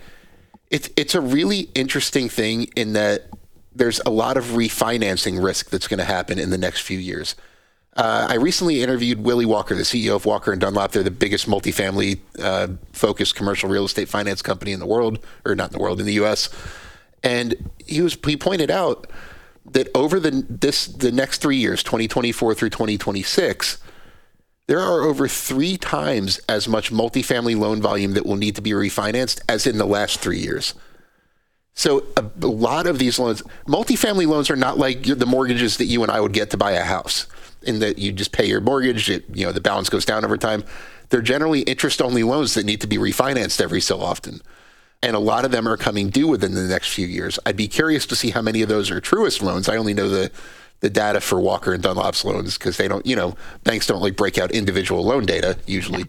it's 0.70 0.90
it's 0.96 1.16
a 1.16 1.22
really 1.22 1.70
interesting 1.76 2.30
thing 2.30 2.64
in 2.76 2.94
that 2.94 3.30
there's 3.74 4.02
a 4.06 4.10
lot 4.10 4.38
of 4.38 4.46
refinancing 4.46 5.42
risk 5.42 5.70
that's 5.70 5.88
going 5.88 6.00
to 6.00 6.04
happen 6.04 6.40
in 6.40 6.50
the 6.50 6.58
next 6.58 6.82
few 6.82 7.00
years. 7.00 7.36
Uh, 7.96 8.28
I 8.30 8.36
recently 8.36 8.82
interviewed 8.82 9.24
Willie 9.24 9.46
Walker, 9.46 9.76
the 9.76 9.84
CEO 9.84 10.16
of 10.16 10.26
Walker 10.26 10.52
and 10.52 10.62
Dunlop. 10.62 10.92
They're 10.92 11.04
the 11.04 11.12
biggest 11.12 11.48
multifamily 11.48 12.20
uh, 12.42 12.68
focused 12.94 13.36
commercial 13.36 13.70
real 13.70 13.86
estate 13.86 14.08
finance 14.08 14.42
company 14.42 14.72
in 14.72 14.80
the 14.80 14.86
world, 14.86 15.20
or 15.46 15.56
not 15.56 15.72
in 15.72 15.78
the 15.78 15.84
world, 15.84 16.00
in 16.00 16.06
the 16.06 16.14
U.S. 16.14 16.50
And 17.24 17.70
he 17.86 18.02
was 18.02 18.18
he 18.26 18.38
pointed 18.38 18.72
out 18.72 19.08
that 19.74 19.90
over 19.96 20.20
the 20.20 20.46
this 20.50 20.88
the 20.88 21.12
next 21.12 21.42
three 21.42 21.58
years, 21.58 21.84
2024 21.84 22.56
through 22.56 22.70
2026, 22.70 23.78
there 24.68 24.80
are 24.80 25.02
over 25.02 25.28
three 25.28 25.78
times 25.78 26.40
as 26.48 26.68
much 26.68 26.92
multifamily 26.92 27.58
loan 27.58 27.82
volume 27.82 28.14
that 28.14 28.26
will 28.26 28.36
need 28.36 28.56
to 28.56 28.62
be 28.62 28.72
refinanced 28.72 29.42
as 29.50 29.66
in 29.66 29.78
the 29.78 29.86
last 29.86 30.20
three 30.20 30.40
years. 30.40 30.74
So 31.74 32.06
a, 32.18 32.26
a 32.42 32.48
lot 32.48 32.88
of 32.88 33.00
these 33.00 33.20
loans, 33.20 33.42
multifamily 33.66 34.28
loans, 34.28 34.50
are 34.50 34.56
not 34.56 34.78
like 34.78 35.04
the 35.04 35.26
mortgages 35.26 35.78
that 35.78 35.86
you 35.86 36.04
and 36.04 36.12
I 36.12 36.20
would 36.20 36.34
get 36.34 36.50
to 36.52 36.58
buy 36.58 36.74
a 36.74 36.84
house, 36.84 37.26
in 37.64 37.80
that 37.80 37.98
you 37.98 38.12
just 38.12 38.32
pay 38.32 38.46
your 38.46 38.62
mortgage. 38.62 39.10
It, 39.10 39.26
you 39.34 39.46
know 39.46 39.52
the 39.52 39.62
balance 39.62 39.90
goes 39.90 40.06
down 40.06 40.26
over 40.26 40.38
time. 40.38 40.64
They're 41.10 41.22
generally 41.22 41.62
interest-only 41.62 42.22
loans 42.22 42.54
that 42.54 42.66
need 42.66 42.82
to 42.82 42.88
be 42.88 42.98
refinanced 42.98 43.60
every 43.60 43.82
so 43.82 44.00
often 44.00 44.42
and 45.02 45.16
a 45.16 45.20
lot 45.20 45.46
of 45.46 45.52
them 45.52 45.68
are 45.68 45.78
coming 45.78 46.10
due 46.10 46.28
within 46.28 46.54
the 46.54 46.64
next 46.64 46.90
few 46.90 47.08
years. 47.08 47.40
I'd 47.46 47.56
be 47.56 47.68
curious 47.68 48.06
to 48.08 48.16
see 48.16 48.32
how 48.32 48.42
many 48.42 48.62
of 48.62 48.70
those 48.70 48.92
are 48.92 49.00
Truist 49.00 49.42
loans. 49.42 49.70
I 49.70 49.78
only 49.78 49.94
know 49.94 50.10
the 50.10 50.32
the 50.82 50.90
data 50.90 51.20
for 51.20 51.40
Walker 51.40 51.74
and 51.74 51.84
Dunlop's 51.84 52.24
loans 52.24 52.58
because 52.58 52.78
they 52.78 52.88
don't, 52.88 53.06
you 53.06 53.16
know, 53.16 53.36
banks 53.66 53.86
don't 53.86 54.02
like 54.02 54.16
break 54.16 54.38
out 54.38 54.52
individual 54.52 55.04
loan 55.04 55.26
data 55.26 55.58
usually. 55.66 56.06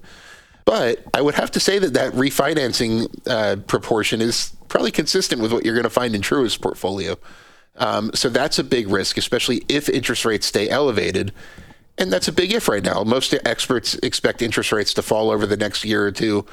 But 0.64 1.02
I 1.12 1.22
would 1.22 1.34
have 1.34 1.50
to 1.52 1.60
say 1.60 1.80
that 1.80 1.94
that 1.94 2.12
refinancing 2.12 3.08
uh, 3.26 3.56
proportion 3.66 4.20
is 4.20 4.52
probably 4.68 4.92
consistent 4.92 5.42
with 5.42 5.52
what 5.52 5.64
you're 5.64 5.74
going 5.74 5.82
to 5.82 5.90
find 5.90 6.14
in 6.14 6.20
Truist's 6.20 6.56
portfolio. 6.56 7.16
Um, 7.76 8.12
so 8.14 8.28
that's 8.28 8.60
a 8.60 8.64
big 8.64 8.88
risk, 8.88 9.16
especially 9.16 9.64
if 9.68 9.88
interest 9.88 10.24
rates 10.24 10.46
stay 10.46 10.68
elevated. 10.68 11.32
And 11.98 12.12
that's 12.12 12.28
a 12.28 12.32
big 12.32 12.52
if 12.52 12.68
right 12.68 12.84
now. 12.84 13.02
Most 13.02 13.34
experts 13.44 13.94
expect 13.94 14.42
interest 14.42 14.70
rates 14.70 14.94
to 14.94 15.02
fall 15.02 15.30
over 15.30 15.46
the 15.46 15.56
next 15.56 15.84
year 15.84 16.06
or 16.06 16.12
two 16.12 16.46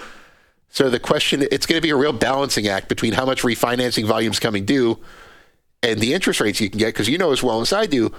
so 0.69 0.89
the 0.89 0.99
question, 0.99 1.43
it's 1.51 1.65
going 1.65 1.77
to 1.77 1.81
be 1.81 1.89
a 1.89 1.95
real 1.95 2.13
balancing 2.13 2.67
act 2.67 2.89
between 2.89 3.13
how 3.13 3.25
much 3.25 3.41
refinancing 3.43 4.05
volume 4.05 4.31
is 4.31 4.39
coming 4.39 4.65
due 4.65 4.99
and 5.81 5.99
the 5.99 6.13
interest 6.13 6.39
rates 6.39 6.59
you 6.59 6.69
can 6.69 6.79
get. 6.79 6.87
Because 6.87 7.07
you 7.07 7.17
know 7.17 7.31
as 7.31 7.41
well 7.41 7.61
as 7.61 7.71
I 7.71 7.85
do, 7.85 8.13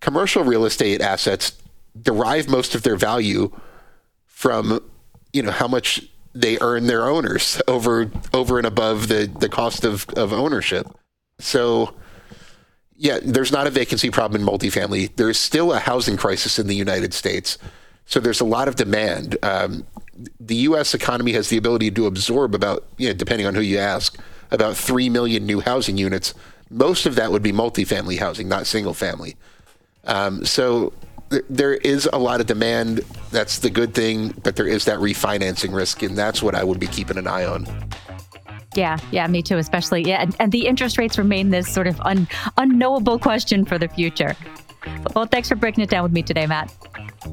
commercial 0.00 0.42
real 0.44 0.64
estate 0.64 1.00
assets 1.00 1.56
derive 2.00 2.48
most 2.48 2.74
of 2.74 2.82
their 2.82 2.96
value 2.96 3.50
from, 4.26 4.80
you 5.32 5.42
know, 5.42 5.52
how 5.52 5.68
much 5.68 6.02
they 6.34 6.58
earn 6.60 6.86
their 6.86 7.08
owners 7.08 7.62
over 7.66 8.10
over 8.34 8.58
and 8.58 8.66
above 8.66 9.08
the 9.08 9.30
the 9.40 9.48
cost 9.48 9.84
of, 9.84 10.06
of 10.10 10.32
ownership. 10.32 10.86
So 11.38 11.94
yeah, 12.98 13.18
there's 13.22 13.52
not 13.52 13.66
a 13.66 13.70
vacancy 13.70 14.10
problem 14.10 14.40
in 14.40 14.46
multifamily. 14.46 15.16
There's 15.16 15.38
still 15.38 15.72
a 15.72 15.78
housing 15.78 16.16
crisis 16.16 16.58
in 16.58 16.66
the 16.66 16.74
United 16.74 17.14
States. 17.14 17.58
So 18.06 18.20
there's 18.20 18.40
a 18.40 18.44
lot 18.44 18.68
of 18.68 18.76
demand. 18.76 19.36
Um, 19.42 19.84
the 20.40 20.56
U.S. 20.56 20.94
economy 20.94 21.32
has 21.32 21.48
the 21.48 21.56
ability 21.56 21.90
to 21.92 22.06
absorb 22.06 22.54
about, 22.54 22.84
you 22.96 23.08
know, 23.08 23.14
depending 23.14 23.46
on 23.46 23.54
who 23.54 23.60
you 23.60 23.78
ask, 23.78 24.18
about 24.50 24.76
3 24.76 25.08
million 25.10 25.46
new 25.46 25.60
housing 25.60 25.98
units. 25.98 26.34
Most 26.70 27.06
of 27.06 27.14
that 27.16 27.30
would 27.32 27.42
be 27.42 27.52
multifamily 27.52 28.18
housing, 28.18 28.48
not 28.48 28.66
single 28.66 28.94
family. 28.94 29.36
Um, 30.04 30.44
so 30.44 30.92
th- 31.30 31.44
there 31.48 31.74
is 31.74 32.08
a 32.12 32.18
lot 32.18 32.40
of 32.40 32.46
demand. 32.46 32.98
That's 33.30 33.58
the 33.58 33.70
good 33.70 33.94
thing, 33.94 34.34
but 34.42 34.56
there 34.56 34.66
is 34.66 34.84
that 34.86 34.98
refinancing 34.98 35.74
risk, 35.74 36.02
and 36.02 36.16
that's 36.16 36.42
what 36.42 36.54
I 36.54 36.64
would 36.64 36.80
be 36.80 36.86
keeping 36.86 37.18
an 37.18 37.26
eye 37.26 37.44
on. 37.44 37.66
Yeah, 38.74 38.98
yeah, 39.10 39.26
me 39.26 39.42
too, 39.42 39.56
especially. 39.56 40.02
Yeah, 40.02 40.22
and, 40.22 40.36
and 40.38 40.52
the 40.52 40.66
interest 40.66 40.98
rates 40.98 41.18
remain 41.18 41.50
this 41.50 41.72
sort 41.72 41.86
of 41.86 42.00
un- 42.00 42.28
unknowable 42.58 43.18
question 43.18 43.64
for 43.64 43.78
the 43.78 43.88
future. 43.88 44.36
Well, 45.14 45.26
thanks 45.26 45.48
for 45.48 45.56
breaking 45.56 45.82
it 45.82 45.90
down 45.90 46.02
with 46.02 46.12
me 46.12 46.22
today, 46.22 46.46
Matt. 46.46 46.72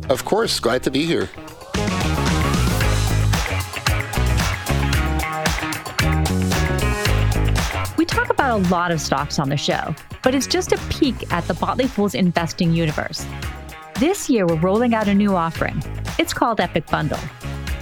Of 0.09 0.25
course, 0.25 0.59
glad 0.59 0.83
to 0.83 0.91
be 0.91 1.05
here. 1.05 1.29
Talk 8.13 8.29
about 8.29 8.59
a 8.59 8.69
lot 8.69 8.91
of 8.91 9.01
stocks 9.01 9.39
on 9.39 9.49
the 9.49 9.57
show, 9.57 9.95
but 10.21 10.35
it's 10.35 10.45
just 10.45 10.71
a 10.71 10.77
peek 10.89 11.33
at 11.33 11.47
the 11.47 11.57
Motley 11.59 11.87
Fool's 11.87 12.13
investing 12.13 12.71
universe. 12.71 13.25
This 13.95 14.29
year, 14.29 14.45
we're 14.45 14.59
rolling 14.59 14.93
out 14.93 15.07
a 15.07 15.13
new 15.13 15.35
offering. 15.35 15.81
It's 16.19 16.33
called 16.33 16.61
Epic 16.61 16.85
Bundle. 16.87 17.19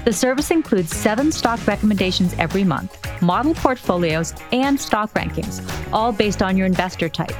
The 0.05 0.13
service 0.13 0.49
includes 0.49 0.95
seven 0.95 1.33
stock 1.33 1.67
recommendations 1.67 2.33
every 2.39 2.63
month, 2.63 2.97
model 3.21 3.53
portfolios, 3.53 4.33
and 4.53 4.79
stock 4.79 5.13
rankings, 5.13 5.61
all 5.91 6.13
based 6.13 6.41
on 6.41 6.55
your 6.55 6.65
investor 6.65 7.09
type. 7.09 7.35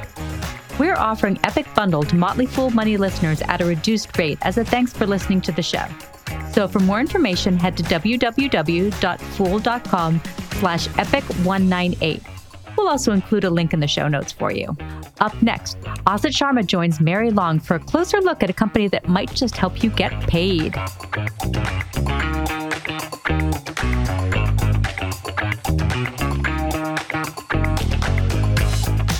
We're 0.78 0.96
offering 0.96 1.40
Epic 1.44 1.66
Bundle 1.74 2.02
to 2.02 2.14
Motley 2.14 2.46
Fool 2.46 2.70
Money 2.70 2.98
listeners 2.98 3.40
at 3.42 3.60
a 3.62 3.64
reduced 3.64 4.16
rate 4.18 4.38
as 4.42 4.58
a 4.58 4.64
thanks 4.64 4.92
for 4.92 5.06
listening 5.06 5.40
to 5.42 5.52
the 5.52 5.62
show. 5.62 5.86
So 6.52 6.68
for 6.68 6.80
more 6.80 7.00
information, 7.00 7.58
head 7.58 7.76
to 7.78 7.82
www.fool.com 7.84 8.90
slash 10.60 10.88
epic198 10.88 12.41
We'll 12.82 12.90
also 12.90 13.12
include 13.12 13.44
a 13.44 13.50
link 13.50 13.72
in 13.72 13.78
the 13.78 13.86
show 13.86 14.08
notes 14.08 14.32
for 14.32 14.50
you. 14.50 14.76
Up 15.20 15.40
next, 15.40 15.78
Asit 16.04 16.32
Sharma 16.32 16.66
joins 16.66 17.00
Mary 17.00 17.30
Long 17.30 17.60
for 17.60 17.76
a 17.76 17.78
closer 17.78 18.20
look 18.20 18.42
at 18.42 18.50
a 18.50 18.52
company 18.52 18.88
that 18.88 19.08
might 19.08 19.32
just 19.32 19.56
help 19.56 19.84
you 19.84 19.90
get 19.90 20.10
paid. 20.22 20.74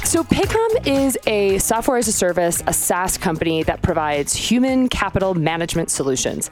So, 0.04 0.24
Paycom 0.24 0.84
is 0.84 1.16
a 1.28 1.58
software 1.58 1.98
as 1.98 2.08
a 2.08 2.12
service, 2.12 2.64
a 2.66 2.72
SaaS 2.72 3.16
company 3.16 3.62
that 3.62 3.80
provides 3.82 4.34
human 4.34 4.88
capital 4.88 5.34
management 5.34 5.88
solutions. 5.88 6.50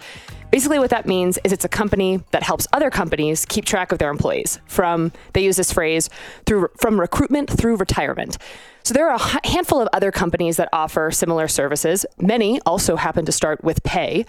Basically, 0.50 0.78
what 0.80 0.90
that 0.90 1.06
means 1.06 1.38
is 1.44 1.52
it's 1.52 1.64
a 1.64 1.68
company 1.68 2.22
that 2.32 2.42
helps 2.42 2.66
other 2.72 2.90
companies 2.90 3.44
keep 3.44 3.64
track 3.64 3.92
of 3.92 3.98
their 3.98 4.10
employees. 4.10 4.58
From 4.66 5.12
they 5.32 5.42
use 5.42 5.56
this 5.56 5.72
phrase 5.72 6.10
through 6.44 6.68
from 6.78 6.98
recruitment 6.98 7.48
through 7.48 7.76
retirement. 7.76 8.36
So 8.82 8.94
there 8.94 9.08
are 9.08 9.16
a 9.16 9.46
handful 9.48 9.80
of 9.80 9.88
other 9.92 10.10
companies 10.10 10.56
that 10.56 10.68
offer 10.72 11.10
similar 11.10 11.46
services. 11.48 12.04
Many 12.18 12.60
also 12.62 12.96
happen 12.96 13.24
to 13.26 13.32
start 13.32 13.62
with 13.62 13.82
pay. 13.84 14.24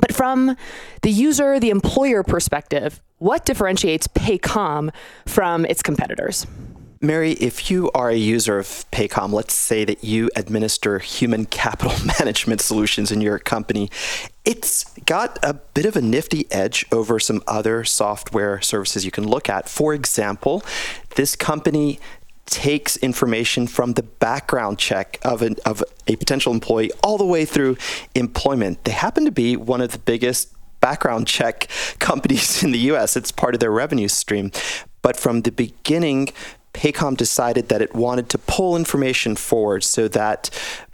But 0.00 0.14
from 0.14 0.56
the 1.02 1.10
user, 1.10 1.60
the 1.60 1.70
employer 1.70 2.22
perspective, 2.22 3.00
what 3.18 3.44
differentiates 3.44 4.06
Paycom 4.08 4.92
from 5.26 5.64
its 5.64 5.82
competitors? 5.82 6.46
Mary, 7.00 7.32
if 7.32 7.70
you 7.70 7.90
are 7.92 8.10
a 8.10 8.16
user 8.16 8.58
of 8.58 8.66
Paycom, 8.90 9.32
let's 9.32 9.54
say 9.54 9.84
that 9.84 10.02
you 10.02 10.28
administer 10.34 10.98
human 10.98 11.44
capital 11.44 11.92
management 12.18 12.60
solutions 12.60 13.12
in 13.12 13.20
your 13.20 13.38
company, 13.38 13.88
it's 14.44 14.92
got 15.06 15.38
a 15.42 15.54
bit 15.54 15.86
of 15.86 15.94
a 15.96 16.00
nifty 16.00 16.50
edge 16.50 16.84
over 16.90 17.20
some 17.20 17.40
other 17.46 17.84
software 17.84 18.60
services 18.60 19.04
you 19.04 19.12
can 19.12 19.28
look 19.28 19.48
at. 19.48 19.68
For 19.68 19.94
example, 19.94 20.64
this 21.14 21.36
company 21.36 22.00
takes 22.46 22.96
information 22.96 23.68
from 23.68 23.92
the 23.92 24.02
background 24.02 24.78
check 24.78 25.20
of, 25.22 25.42
an, 25.42 25.54
of 25.64 25.84
a 26.08 26.16
potential 26.16 26.52
employee 26.52 26.90
all 27.04 27.16
the 27.16 27.24
way 27.24 27.44
through 27.44 27.76
employment. 28.16 28.82
They 28.82 28.92
happen 28.92 29.24
to 29.24 29.30
be 29.30 29.56
one 29.56 29.80
of 29.80 29.92
the 29.92 29.98
biggest 29.98 30.52
background 30.80 31.28
check 31.28 31.68
companies 32.00 32.64
in 32.64 32.72
the 32.72 32.78
US. 32.90 33.16
It's 33.16 33.30
part 33.30 33.54
of 33.54 33.60
their 33.60 33.70
revenue 33.70 34.08
stream. 34.08 34.50
But 35.00 35.16
from 35.16 35.42
the 35.42 35.52
beginning, 35.52 36.30
Paycom 36.78 37.16
decided 37.16 37.70
that 37.70 37.82
it 37.82 37.92
wanted 37.92 38.28
to 38.28 38.38
pull 38.38 38.76
information 38.76 39.34
forward 39.34 39.82
so 39.82 40.06
that 40.06 40.48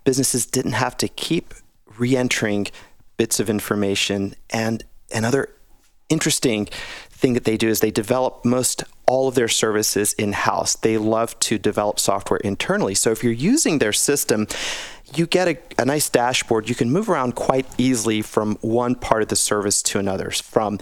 businesses 0.04 0.46
didn't 0.46 0.72
have 0.72 0.96
to 0.96 1.08
keep 1.08 1.52
re 1.98 2.16
entering 2.16 2.68
bits 3.18 3.38
of 3.38 3.50
information. 3.50 4.34
And 4.48 4.82
another 5.12 5.50
interesting 6.08 6.70
thing 7.10 7.34
that 7.34 7.44
they 7.44 7.58
do 7.58 7.68
is 7.68 7.80
they 7.80 7.90
develop 7.90 8.46
most 8.46 8.84
all 9.06 9.28
of 9.28 9.34
their 9.34 9.48
services 9.48 10.14
in 10.14 10.32
house. 10.32 10.74
They 10.74 10.96
love 10.96 11.38
to 11.40 11.58
develop 11.58 12.00
software 12.00 12.40
internally. 12.40 12.94
So 12.94 13.10
if 13.10 13.22
you're 13.22 13.32
using 13.34 13.78
their 13.78 13.92
system, 13.92 14.46
you 15.14 15.26
get 15.26 15.48
a, 15.48 15.58
a, 15.78 15.84
nice 15.84 16.08
dashboard. 16.08 16.70
You 16.70 16.74
can 16.74 16.90
move 16.90 17.10
around 17.10 17.34
quite 17.34 17.66
easily 17.76 18.22
from 18.22 18.56
one 18.62 18.94
part 18.94 19.22
of 19.22 19.28
the 19.28 19.36
service 19.36 19.82
to 19.82 19.98
another, 19.98 20.30
from 20.30 20.78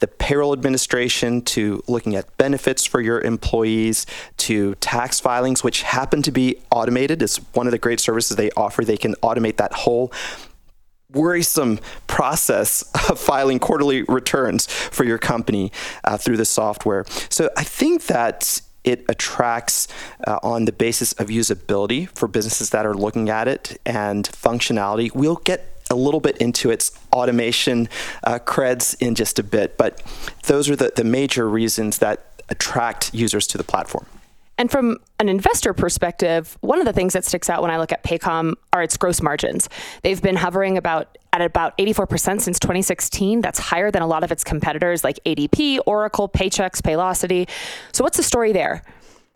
the 0.00 0.06
payroll 0.06 0.52
administration 0.52 1.42
to 1.42 1.82
looking 1.86 2.14
at 2.14 2.36
benefits 2.36 2.84
for 2.84 3.00
your 3.00 3.20
employees 3.20 4.06
to 4.38 4.74
tax 4.76 5.20
filings, 5.20 5.62
which 5.62 5.82
happen 5.82 6.22
to 6.22 6.32
be 6.32 6.56
automated. 6.70 7.22
It's 7.22 7.38
one 7.54 7.66
of 7.66 7.70
the 7.70 7.78
great 7.78 8.00
services 8.00 8.36
they 8.36 8.50
offer. 8.52 8.84
They 8.84 8.96
can 8.96 9.14
automate 9.16 9.56
that 9.56 9.72
whole 9.72 10.12
worrisome 11.12 11.78
process 12.06 12.82
of 13.08 13.18
filing 13.18 13.58
quarterly 13.58 14.02
returns 14.02 14.66
for 14.66 15.04
your 15.04 15.18
company 15.18 15.72
uh, 16.02 16.16
through 16.16 16.36
the 16.36 16.44
software. 16.44 17.04
So 17.28 17.48
I 17.56 17.64
think 17.64 18.06
that 18.06 18.60
it 18.82 19.04
attracts 19.08 19.88
uh, 20.26 20.38
on 20.42 20.66
the 20.66 20.72
basis 20.72 21.12
of 21.14 21.28
usability 21.28 22.08
for 22.16 22.28
businesses 22.28 22.70
that 22.70 22.84
are 22.84 22.94
looking 22.94 23.30
at 23.30 23.48
it 23.48 23.80
and 23.86 24.28
functionality. 24.28 25.14
We'll 25.14 25.36
get 25.36 25.73
a 25.94 25.96
little 25.96 26.20
bit 26.20 26.36
into 26.38 26.70
its 26.70 26.92
automation 27.12 27.88
uh, 28.24 28.38
creds 28.38 29.00
in 29.00 29.14
just 29.14 29.38
a 29.38 29.42
bit, 29.42 29.76
but 29.78 30.02
those 30.44 30.68
are 30.68 30.76
the, 30.76 30.92
the 30.94 31.04
major 31.04 31.48
reasons 31.48 31.98
that 31.98 32.42
attract 32.48 33.14
users 33.14 33.46
to 33.46 33.58
the 33.58 33.64
platform. 33.64 34.06
And 34.56 34.70
from 34.70 34.98
an 35.18 35.28
investor 35.28 35.72
perspective, 35.72 36.56
one 36.60 36.78
of 36.78 36.84
the 36.84 36.92
things 36.92 37.12
that 37.14 37.24
sticks 37.24 37.50
out 37.50 37.60
when 37.60 37.72
I 37.72 37.78
look 37.78 37.90
at 37.90 38.04
Paycom 38.04 38.54
are 38.72 38.82
its 38.82 38.96
gross 38.96 39.20
margins. 39.20 39.68
They've 40.02 40.20
been 40.22 40.36
hovering 40.36 40.78
about 40.78 41.18
at 41.32 41.40
about 41.40 41.76
84% 41.78 42.40
since 42.40 42.60
2016. 42.60 43.40
That's 43.40 43.58
higher 43.58 43.90
than 43.90 44.02
a 44.02 44.06
lot 44.06 44.22
of 44.22 44.30
its 44.30 44.44
competitors 44.44 45.02
like 45.02 45.18
ADP, 45.26 45.80
Oracle, 45.84 46.28
Paychex, 46.28 46.80
Paylocity. 46.80 47.48
So 47.90 48.04
what's 48.04 48.16
the 48.16 48.22
story 48.22 48.52
there? 48.52 48.84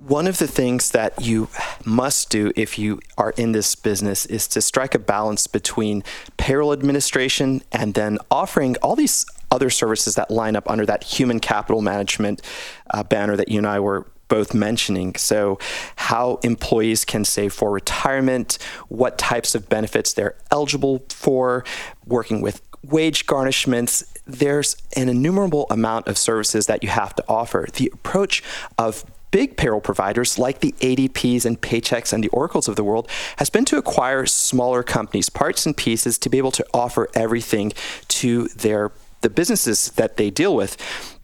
One 0.07 0.29
of 0.29 0.39
the 0.39 0.47
things 0.47 0.93
that 0.93 1.21
you 1.21 1.49
must 1.85 2.31
do 2.31 2.53
if 2.55 2.79
you 2.79 3.01
are 3.17 3.33
in 3.33 3.51
this 3.51 3.75
business 3.75 4.27
is 4.27 4.47
to 4.49 4.61
strike 4.61 4.95
a 4.95 4.99
balance 5.01 5.49
between 5.49 6.05
payroll 6.37 6.73
administration 6.73 7.63
and 7.73 7.95
then 7.95 8.19
offering 8.31 8.77
all 8.77 8.95
these 8.95 9.27
other 9.51 9.71
services 9.71 10.15
that 10.15 10.31
line 10.31 10.55
up 10.55 10.71
under 10.71 10.87
that 10.87 11.03
human 11.03 11.41
capital 11.41 11.83
management 11.83 12.43
uh, 12.91 13.03
banner 13.03 13.35
that 13.35 13.49
you 13.49 13.59
and 13.59 13.67
I 13.67 13.81
were 13.81 14.07
both 14.29 14.55
mentioning. 14.55 15.17
So, 15.17 15.59
how 15.97 16.39
employees 16.45 17.05
can 17.05 17.25
save 17.25 17.53
for 17.53 17.73
retirement, 17.73 18.59
what 18.87 19.19
types 19.19 19.57
of 19.57 19.69
benefits 19.69 20.13
they're 20.13 20.37
eligible 20.53 21.05
for, 21.09 21.65
working 22.07 22.41
with 22.41 22.63
wage 22.85 23.27
garnishments. 23.27 24.05
There's 24.27 24.77
an 24.95 25.09
innumerable 25.09 25.67
amount 25.71 26.07
of 26.07 26.17
services 26.17 26.67
that 26.67 26.85
you 26.85 26.89
have 26.89 27.17
to 27.17 27.25
offer. 27.29 27.67
The 27.73 27.91
approach 27.93 28.45
of 28.79 29.05
big 29.31 29.57
payroll 29.57 29.81
providers 29.81 30.39
like 30.39 30.61
the 30.61 30.73
ADPs 30.81 31.45
and 31.45 31.61
Paychex 31.61 32.13
and 32.13 32.23
the 32.23 32.29
Oracles 32.29 32.69
of 32.69 32.77
the 32.77 32.85
world 32.85 33.09
has 33.37 33.51
been 33.51 33.65
to 33.67 33.77
acquire 33.77 34.27
smaller 34.27 34.83
companies, 34.83 35.29
parts 35.29 35.67
and 35.67 35.77
pieces, 35.77 36.19
to 36.19 36.29
be 36.29 36.39
able 36.39 36.53
to 36.53 36.67
offer 36.73 37.09
everything 37.15 37.73
to 38.09 38.49
their 38.49 38.93
the 39.21 39.31
businesses 39.31 39.91
that 39.93 40.17
they 40.17 40.31
deal 40.31 40.55
with. 40.55 40.77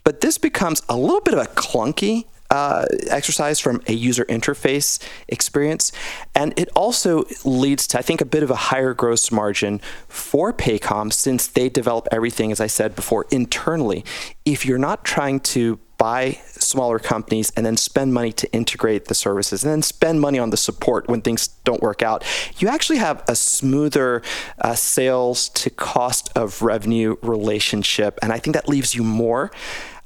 But 0.02 0.20
this 0.20 0.36
becomes 0.36 0.82
a 0.88 0.96
little 0.96 1.20
bit 1.20 1.34
of 1.34 1.40
a 1.40 1.46
clunky 1.46 2.24
uh, 2.50 2.84
exercise 3.08 3.58
from 3.58 3.82
a 3.88 3.92
user 3.92 4.24
interface 4.26 5.02
experience. 5.28 5.90
And 6.34 6.52
it 6.58 6.68
also 6.76 7.24
leads 7.44 7.86
to, 7.88 7.98
I 7.98 8.02
think, 8.02 8.20
a 8.20 8.24
bit 8.24 8.42
of 8.42 8.50
a 8.50 8.54
higher 8.54 8.94
gross 8.94 9.32
margin 9.32 9.80
for 10.08 10.52
Paycom 10.52 11.12
since 11.12 11.46
they 11.46 11.68
develop 11.68 12.06
everything, 12.12 12.52
as 12.52 12.60
I 12.60 12.66
said 12.66 12.94
before, 12.94 13.26
internally. 13.30 14.04
If 14.44 14.64
you're 14.66 14.78
not 14.78 15.04
trying 15.04 15.40
to 15.40 15.80
buy 15.98 16.38
smaller 16.46 16.98
companies 16.98 17.52
and 17.56 17.64
then 17.64 17.76
spend 17.76 18.12
money 18.12 18.32
to 18.32 18.52
integrate 18.52 19.06
the 19.06 19.14
services 19.14 19.64
and 19.64 19.72
then 19.72 19.82
spend 19.82 20.20
money 20.20 20.38
on 20.38 20.50
the 20.50 20.56
support 20.56 21.08
when 21.08 21.20
things 21.20 21.48
don't 21.64 21.82
work 21.82 22.02
out, 22.02 22.24
you 22.58 22.68
actually 22.68 22.98
have 22.98 23.22
a 23.28 23.34
smoother 23.34 24.22
uh, 24.60 24.74
sales 24.74 25.48
to 25.50 25.70
cost 25.70 26.30
of 26.36 26.62
revenue 26.62 27.16
relationship. 27.22 28.18
And 28.22 28.32
I 28.32 28.38
think 28.38 28.54
that 28.54 28.68
leaves 28.68 28.94
you 28.94 29.02
more. 29.02 29.50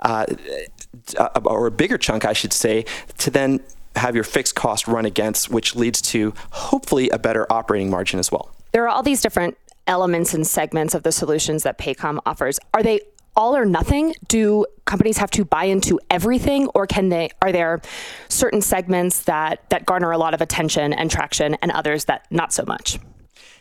Uh, 0.01 0.27
uh, 1.18 1.40
or 1.44 1.66
a 1.66 1.70
bigger 1.70 1.98
chunk, 1.98 2.24
I 2.24 2.33
should 2.33 2.53
say, 2.53 2.85
to 3.18 3.31
then 3.31 3.61
have 3.96 4.14
your 4.14 4.24
fixed 4.24 4.55
cost 4.55 4.87
run 4.87 5.05
against, 5.05 5.51
which 5.51 5.74
leads 5.74 6.01
to 6.03 6.33
hopefully 6.51 7.11
a 7.11 7.18
better 7.18 7.51
operating 7.53 7.90
margin 7.90 8.18
as 8.18 8.31
well. 8.31 8.55
There 8.72 8.85
are 8.85 8.88
all 8.88 9.03
these 9.03 9.20
different 9.20 9.59
elements 9.87 10.35
and 10.35 10.46
segments 10.46 10.94
of 10.94 11.03
the 11.03 11.12
solutions 11.12 11.62
that 11.64 11.79
Paycom 11.79 12.20
offers. 12.27 12.61
Are 12.74 12.83
they 12.83 13.01
all 13.38 13.57
or 13.57 13.64
nothing? 13.64 14.14
Do 14.27 14.66
companies 14.85 15.16
have 15.16 15.31
to 15.31 15.44
buy 15.44 15.64
into 15.64 15.98
everything, 16.11 16.68
or 16.74 16.87
can 16.87 17.09
they? 17.09 17.31
Are 17.40 17.53
there 17.53 17.81
certain 18.29 18.61
segments 18.61 19.22
that 19.22 19.62
that 19.70 19.87
garner 19.87 20.11
a 20.11 20.18
lot 20.18 20.35
of 20.35 20.42
attention 20.42 20.92
and 20.92 21.11
traction, 21.11 21.55
and 21.62 21.70
others 21.70 22.05
that 22.07 22.27
not 22.31 22.53
so 22.53 22.64
much? 22.66 22.98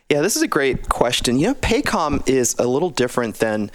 Yeah, 0.10 0.22
this 0.22 0.36
is 0.36 0.42
a 0.42 0.48
great 0.48 0.90
question. 0.90 1.38
You 1.38 1.48
know, 1.48 1.54
Paycom 1.56 2.28
is 2.28 2.56
a 2.58 2.66
little 2.66 2.90
different 2.90 3.36
than 3.36 3.72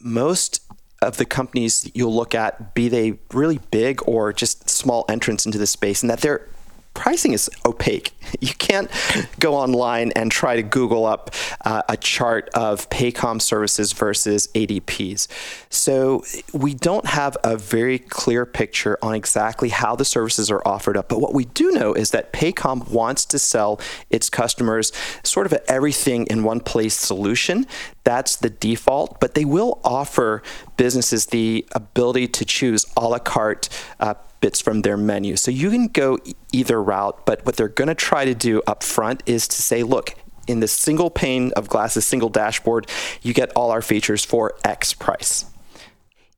most 0.00 0.62
of 1.02 1.18
the 1.18 1.24
companies 1.26 1.90
you'll 1.94 2.14
look 2.14 2.34
at, 2.34 2.74
be 2.74 2.88
they 2.88 3.18
really 3.32 3.58
big 3.70 4.00
or 4.08 4.32
just 4.32 4.70
small 4.70 5.04
entrants 5.08 5.44
into 5.44 5.58
the 5.58 5.66
space, 5.66 6.02
and 6.02 6.08
that 6.10 6.20
they're 6.20 6.48
pricing 6.94 7.32
is 7.32 7.50
opaque. 7.66 8.12
You 8.40 8.54
can't 8.54 8.90
go 9.38 9.54
online 9.54 10.10
and 10.16 10.30
try 10.30 10.56
to 10.56 10.62
Google 10.62 11.06
up 11.06 11.30
uh, 11.64 11.82
a 11.88 11.96
chart 11.96 12.48
of 12.52 12.90
Paycom 12.90 13.40
services 13.40 13.92
versus 13.92 14.48
ADPs. 14.54 15.28
So 15.70 16.24
we 16.52 16.74
don't 16.74 17.06
have 17.06 17.36
a 17.44 17.56
very 17.56 17.98
clear 17.98 18.44
picture 18.44 18.98
on 19.02 19.14
exactly 19.14 19.68
how 19.68 19.94
the 19.94 20.04
services 20.04 20.50
are 20.50 20.66
offered 20.66 20.96
up. 20.96 21.08
But 21.08 21.20
what 21.20 21.32
we 21.32 21.44
do 21.44 21.70
know 21.70 21.92
is 21.94 22.10
that 22.10 22.32
Paycom 22.32 22.90
wants 22.90 23.24
to 23.26 23.38
sell 23.38 23.80
its 24.10 24.28
customers 24.28 24.90
sort 25.22 25.46
of 25.46 25.52
an 25.52 25.60
everything 25.68 26.26
in 26.26 26.42
one 26.42 26.60
place 26.60 26.96
solution. 26.96 27.66
That's 28.02 28.36
the 28.36 28.50
default, 28.50 29.20
but 29.20 29.34
they 29.34 29.44
will 29.44 29.80
offer 29.84 30.42
businesses 30.76 31.26
the 31.26 31.64
ability 31.72 32.28
to 32.28 32.44
choose 32.44 32.84
a 32.96 33.08
la 33.08 33.18
carte. 33.18 33.68
Uh, 34.00 34.14
bits 34.44 34.60
from 34.60 34.82
their 34.82 34.98
menu. 34.98 35.36
So 35.36 35.50
you 35.50 35.70
can 35.70 35.88
go 35.88 36.18
either 36.52 36.82
route, 36.82 37.24
but 37.24 37.46
what 37.46 37.56
they're 37.56 37.66
going 37.66 37.88
to 37.88 37.94
try 37.94 38.26
to 38.26 38.34
do 38.34 38.60
up 38.66 38.82
front 38.82 39.22
is 39.24 39.48
to 39.48 39.62
say, 39.62 39.82
look, 39.82 40.16
in 40.46 40.60
this 40.60 40.70
single 40.70 41.08
pane 41.08 41.50
of 41.56 41.66
glass, 41.66 41.94
this 41.94 42.04
single 42.04 42.28
dashboard, 42.28 42.86
you 43.22 43.32
get 43.32 43.50
all 43.56 43.70
our 43.70 43.80
features 43.80 44.22
for 44.22 44.52
X 44.62 44.92
price. 44.92 45.46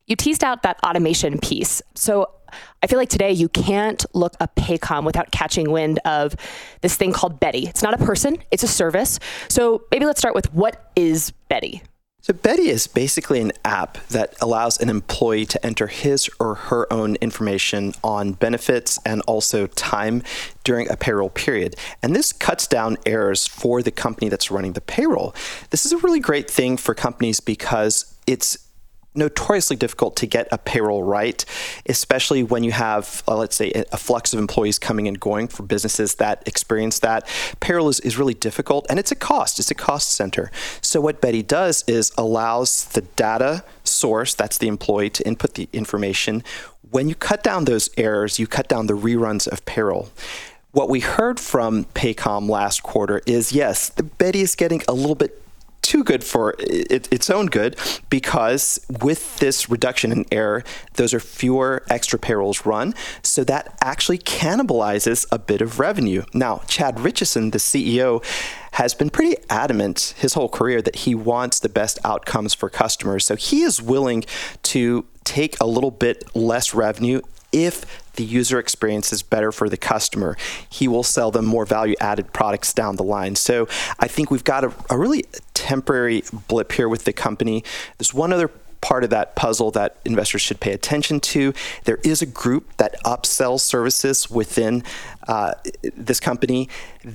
You 0.06 0.14
teased 0.14 0.44
out 0.44 0.62
that 0.62 0.78
automation 0.84 1.40
piece. 1.40 1.82
So 1.96 2.30
I 2.80 2.86
feel 2.86 3.00
like 3.00 3.08
today 3.08 3.32
you 3.32 3.48
can't 3.48 4.06
look 4.14 4.36
up 4.38 4.54
Paycom 4.54 5.02
without 5.04 5.32
catching 5.32 5.72
wind 5.72 5.98
of 6.04 6.36
this 6.82 6.94
thing 6.94 7.12
called 7.12 7.40
Beti. 7.40 7.66
It's 7.66 7.82
not 7.82 7.92
a 7.92 7.98
person, 7.98 8.38
it's 8.52 8.62
a 8.62 8.68
service. 8.68 9.18
So 9.48 9.82
maybe 9.90 10.06
let's 10.06 10.20
start 10.20 10.36
with 10.36 10.54
what 10.54 10.92
is 10.94 11.32
Beti? 11.50 11.82
So 12.26 12.32
Beti 12.32 12.66
is 12.66 12.88
basically 12.88 13.40
an 13.40 13.52
app 13.64 14.04
that 14.08 14.34
allows 14.40 14.80
an 14.80 14.88
employee 14.88 15.46
to 15.46 15.64
enter 15.64 15.86
his 15.86 16.28
or 16.40 16.56
her 16.56 16.92
own 16.92 17.14
information 17.20 17.94
on 18.02 18.32
benefits 18.32 18.98
and 19.06 19.22
also 19.28 19.68
time 19.68 20.24
during 20.64 20.90
a 20.90 20.96
payroll 20.96 21.30
period. 21.30 21.76
And 22.02 22.16
this 22.16 22.32
cuts 22.32 22.66
down 22.66 22.96
errors 23.06 23.46
for 23.46 23.80
the 23.80 23.92
company 23.92 24.28
that's 24.28 24.50
running 24.50 24.72
the 24.72 24.80
payroll. 24.80 25.36
This 25.70 25.86
is 25.86 25.92
a 25.92 25.98
really 25.98 26.18
great 26.18 26.50
thing 26.50 26.76
for 26.76 26.96
companies 26.96 27.38
because 27.38 28.12
it's 28.26 28.65
notoriously 29.16 29.76
difficult 29.76 30.16
to 30.16 30.26
get 30.26 30.48
a 30.52 30.58
payroll 30.58 31.02
right, 31.02 31.44
especially 31.86 32.42
when 32.42 32.64
you 32.64 32.72
have, 32.72 33.22
uh, 33.28 33.36
let's 33.36 33.56
say, 33.56 33.70
a 33.92 33.96
flux 33.96 34.32
of 34.32 34.38
employees 34.38 34.78
coming 34.78 35.08
and 35.08 35.18
going 35.18 35.48
for 35.48 35.62
businesses 35.62 36.16
that 36.16 36.46
experience 36.46 36.98
that. 37.00 37.26
Payroll 37.60 37.88
is, 37.88 38.00
is 38.00 38.18
really 38.18 38.34
difficult 38.34 38.86
and 38.88 38.98
it's 38.98 39.12
a 39.12 39.16
cost, 39.16 39.58
it's 39.58 39.70
a 39.70 39.74
cost 39.74 40.10
center. 40.10 40.50
So, 40.80 41.00
what 41.00 41.20
Beti 41.20 41.46
does 41.46 41.84
is 41.86 42.12
allows 42.16 42.84
the 42.86 43.02
data 43.02 43.64
source, 43.84 44.34
that's 44.34 44.58
the 44.58 44.68
employee, 44.68 45.10
to 45.10 45.26
input 45.26 45.54
the 45.54 45.68
information. 45.72 46.42
When 46.90 47.08
you 47.08 47.14
cut 47.14 47.42
down 47.42 47.64
those 47.64 47.90
errors, 47.96 48.38
you 48.38 48.46
cut 48.46 48.68
down 48.68 48.86
the 48.86 48.96
reruns 48.96 49.46
of 49.48 49.64
payroll 49.64 50.10
what 50.76 50.90
we 50.90 51.00
heard 51.00 51.40
from 51.40 51.86
Paycom 51.94 52.50
last 52.50 52.82
quarter 52.82 53.22
is 53.24 53.50
yes, 53.50 53.88
Beti 53.88 54.42
is 54.42 54.54
getting 54.54 54.82
a 54.86 54.92
little 54.92 55.14
bit 55.14 55.42
too 55.86 56.02
good 56.02 56.24
for 56.24 56.54
it, 56.58 57.08
its 57.12 57.30
own 57.30 57.46
good 57.46 57.76
because 58.10 58.84
with 59.00 59.38
this 59.38 59.70
reduction 59.70 60.12
in 60.12 60.24
error, 60.32 60.64
those 60.94 61.14
are 61.14 61.20
fewer 61.20 61.84
extra 61.88 62.18
payrolls 62.18 62.66
run. 62.66 62.94
So 63.22 63.44
that 63.44 63.78
actually 63.80 64.18
cannibalizes 64.18 65.26
a 65.30 65.38
bit 65.38 65.60
of 65.60 65.78
revenue. 65.78 66.24
Now, 66.34 66.62
Chad 66.66 66.96
Richison, 66.96 67.52
the 67.52 67.58
CEO, 67.58 68.24
has 68.72 68.94
been 68.94 69.08
pretty 69.08 69.36
adamant 69.48 70.14
his 70.18 70.34
whole 70.34 70.48
career 70.48 70.82
that 70.82 70.96
he 70.96 71.14
wants 71.14 71.60
the 71.60 71.68
best 71.68 71.98
outcomes 72.04 72.52
for 72.52 72.68
customers. 72.68 73.24
So 73.24 73.36
he 73.36 73.62
is 73.62 73.80
willing 73.80 74.24
to 74.64 75.06
take 75.24 75.56
a 75.60 75.66
little 75.66 75.90
bit 75.90 76.34
less 76.36 76.74
revenue 76.74 77.20
if 77.52 78.04
the 78.16 78.24
user 78.24 78.58
experience 78.58 79.12
is 79.12 79.22
better 79.22 79.52
for 79.52 79.68
the 79.68 79.76
customer, 79.76 80.36
he 80.68 80.88
will 80.88 81.02
sell 81.02 81.30
them 81.30 81.44
more 81.44 81.64
value 81.64 81.94
added 82.00 82.32
products 82.32 82.72
down 82.72 82.96
the 82.96 83.04
line. 83.04 83.36
So 83.36 83.68
I 83.98 84.08
think 84.08 84.30
we've 84.30 84.44
got 84.44 84.64
a, 84.64 84.72
a 84.90 84.98
really 84.98 85.24
temporary 85.54 86.22
blip 86.48 86.72
here 86.72 86.88
with 86.88 87.04
the 87.04 87.12
company. 87.12 87.64
There's 87.98 88.14
one 88.14 88.32
other 88.32 88.50
part 88.80 89.02
of 89.02 89.10
that 89.10 89.34
puzzle 89.34 89.70
that 89.72 89.98
investors 90.04 90.42
should 90.42 90.60
pay 90.60 90.72
attention 90.72 91.18
to. 91.18 91.52
There 91.84 91.98
is 92.04 92.22
a 92.22 92.26
group 92.26 92.76
that 92.76 92.94
upsells 93.04 93.60
services 93.60 94.30
within 94.30 94.84
uh, 95.26 95.54
this 95.96 96.20
company. 96.20 96.68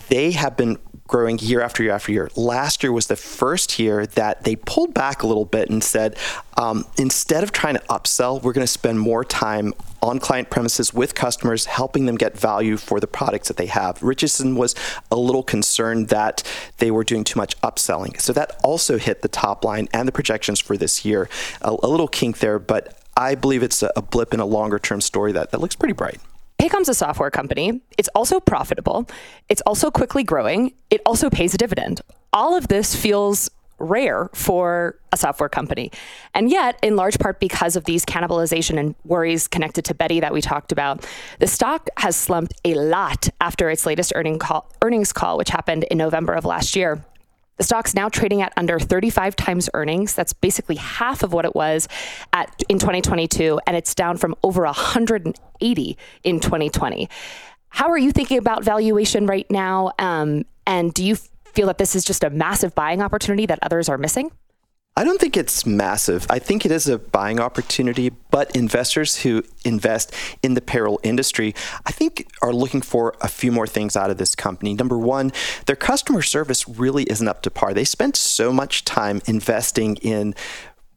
They 0.09 0.31
have 0.31 0.57
been 0.57 0.79
growing 1.11 1.37
year 1.39 1.61
after 1.61 1.83
year 1.83 1.91
after 1.91 2.11
year. 2.11 2.29
Last 2.35 2.81
year 2.81 2.91
was 2.91 3.07
the 3.07 3.15
first 3.15 3.77
year 3.77 4.07
that 4.07 4.45
they 4.45 4.55
pulled 4.55 4.93
back 4.93 5.21
a 5.21 5.27
little 5.27 5.45
bit 5.45 5.69
and 5.69 5.83
said, 5.83 6.17
um, 6.57 6.85
instead 6.97 7.43
of 7.43 7.51
trying 7.51 7.75
to 7.75 7.81
upsell, 7.81 8.41
we're 8.41 8.53
going 8.53 8.65
to 8.65 8.71
spend 8.71 8.99
more 8.99 9.23
time 9.23 9.73
on 10.01 10.19
client 10.19 10.49
premises 10.49 10.93
with 10.93 11.13
customers, 11.13 11.65
helping 11.65 12.05
them 12.05 12.15
get 12.15 12.35
value 12.35 12.77
for 12.77 12.99
the 12.99 13.07
products 13.07 13.49
that 13.49 13.57
they 13.57 13.67
have. 13.67 14.01
Richardson 14.01 14.55
was 14.55 14.73
a 15.11 15.15
little 15.15 15.43
concerned 15.43 16.07
that 16.07 16.41
they 16.77 16.89
were 16.89 17.03
doing 17.03 17.23
too 17.23 17.39
much 17.39 17.59
upselling. 17.61 18.19
So 18.19 18.33
that 18.33 18.59
also 18.63 18.97
hit 18.97 19.21
the 19.21 19.27
top 19.27 19.63
line 19.63 19.87
and 19.93 20.07
the 20.07 20.11
projections 20.11 20.59
for 20.59 20.77
this 20.77 21.05
year. 21.05 21.29
A, 21.61 21.75
a 21.83 21.87
little 21.87 22.07
kink 22.07 22.39
there, 22.39 22.57
but 22.57 22.97
I 23.15 23.35
believe 23.35 23.61
it's 23.61 23.83
a, 23.83 23.91
a 23.95 24.01
blip 24.01 24.33
in 24.33 24.39
a 24.39 24.45
longer 24.45 24.79
term 24.79 25.01
story 25.01 25.33
that, 25.33 25.51
that 25.51 25.59
looks 25.59 25.75
pretty 25.75 25.93
bright. 25.93 26.19
Paycom's 26.61 26.89
a 26.89 26.93
software 26.93 27.31
company. 27.31 27.81
It's 27.97 28.09
also 28.13 28.39
profitable. 28.39 29.07
It's 29.49 29.61
also 29.61 29.89
quickly 29.89 30.23
growing. 30.23 30.73
It 30.91 31.01
also 31.07 31.27
pays 31.27 31.55
a 31.55 31.57
dividend. 31.57 32.01
All 32.33 32.55
of 32.55 32.67
this 32.67 32.95
feels 32.95 33.49
rare 33.79 34.29
for 34.35 34.99
a 35.11 35.17
software 35.17 35.49
company. 35.49 35.91
And 36.35 36.51
yet, 36.51 36.77
in 36.83 36.95
large 36.95 37.17
part 37.17 37.39
because 37.39 37.75
of 37.75 37.85
these 37.85 38.05
cannibalization 38.05 38.77
and 38.77 38.93
worries 39.05 39.47
connected 39.47 39.85
to 39.85 39.95
Beti 39.95 40.21
that 40.21 40.33
we 40.33 40.39
talked 40.39 40.71
about, 40.71 41.03
the 41.39 41.47
stock 41.47 41.89
has 41.97 42.15
slumped 42.15 42.53
a 42.63 42.75
lot 42.75 43.27
after 43.41 43.71
its 43.71 43.87
latest 43.87 44.13
earning 44.13 44.37
call, 44.37 44.71
earnings 44.83 45.11
call, 45.11 45.39
which 45.39 45.49
happened 45.49 45.85
in 45.85 45.97
November 45.97 46.33
of 46.33 46.45
last 46.45 46.75
year. 46.75 47.03
The 47.61 47.65
stock's 47.65 47.93
now 47.93 48.09
trading 48.09 48.41
at 48.41 48.53
under 48.57 48.79
35 48.79 49.35
times 49.35 49.69
earnings. 49.75 50.15
That's 50.15 50.33
basically 50.33 50.77
half 50.77 51.21
of 51.21 51.31
what 51.31 51.45
it 51.45 51.53
was 51.53 51.87
at 52.33 52.63
in 52.69 52.79
2022, 52.79 53.59
and 53.67 53.77
it's 53.77 53.93
down 53.93 54.17
from 54.17 54.33
over 54.41 54.63
180 54.63 55.97
in 56.23 56.39
2020. 56.39 57.07
How 57.69 57.91
are 57.91 57.99
you 57.99 58.11
thinking 58.11 58.39
about 58.39 58.63
valuation 58.63 59.27
right 59.27 59.45
now? 59.51 59.91
Um, 59.99 60.45
and 60.65 60.91
do 60.91 61.05
you 61.05 61.17
feel 61.53 61.67
that 61.67 61.77
this 61.77 61.95
is 61.95 62.03
just 62.03 62.23
a 62.23 62.31
massive 62.31 62.73
buying 62.73 62.99
opportunity 62.99 63.45
that 63.45 63.59
others 63.61 63.89
are 63.89 63.99
missing? 63.99 64.31
I 64.97 65.05
don't 65.05 65.21
think 65.21 65.37
it's 65.37 65.65
massive. 65.65 66.27
I 66.29 66.37
think 66.37 66.65
it 66.65 66.71
is 66.71 66.89
a 66.89 66.99
buying 66.99 67.39
opportunity, 67.39 68.09
but 68.09 68.53
investors 68.53 69.21
who 69.21 69.43
invest 69.63 70.13
in 70.43 70.53
the 70.53 70.59
payroll 70.61 70.99
industry, 71.01 71.55
I 71.85 71.93
think, 71.93 72.27
are 72.41 72.51
looking 72.51 72.81
for 72.81 73.15
a 73.21 73.29
few 73.29 73.53
more 73.53 73.65
things 73.65 73.95
out 73.95 74.09
of 74.09 74.17
this 74.17 74.35
company. 74.35 74.73
Number 74.73 74.97
one, 74.97 75.31
their 75.65 75.77
customer 75.77 76.21
service 76.21 76.67
really 76.67 77.03
isn't 77.03 77.27
up 77.27 77.41
to 77.43 77.49
par. 77.49 77.73
They 77.73 77.85
spent 77.85 78.17
so 78.17 78.51
much 78.51 78.83
time 78.83 79.21
investing 79.27 79.95
in 79.97 80.35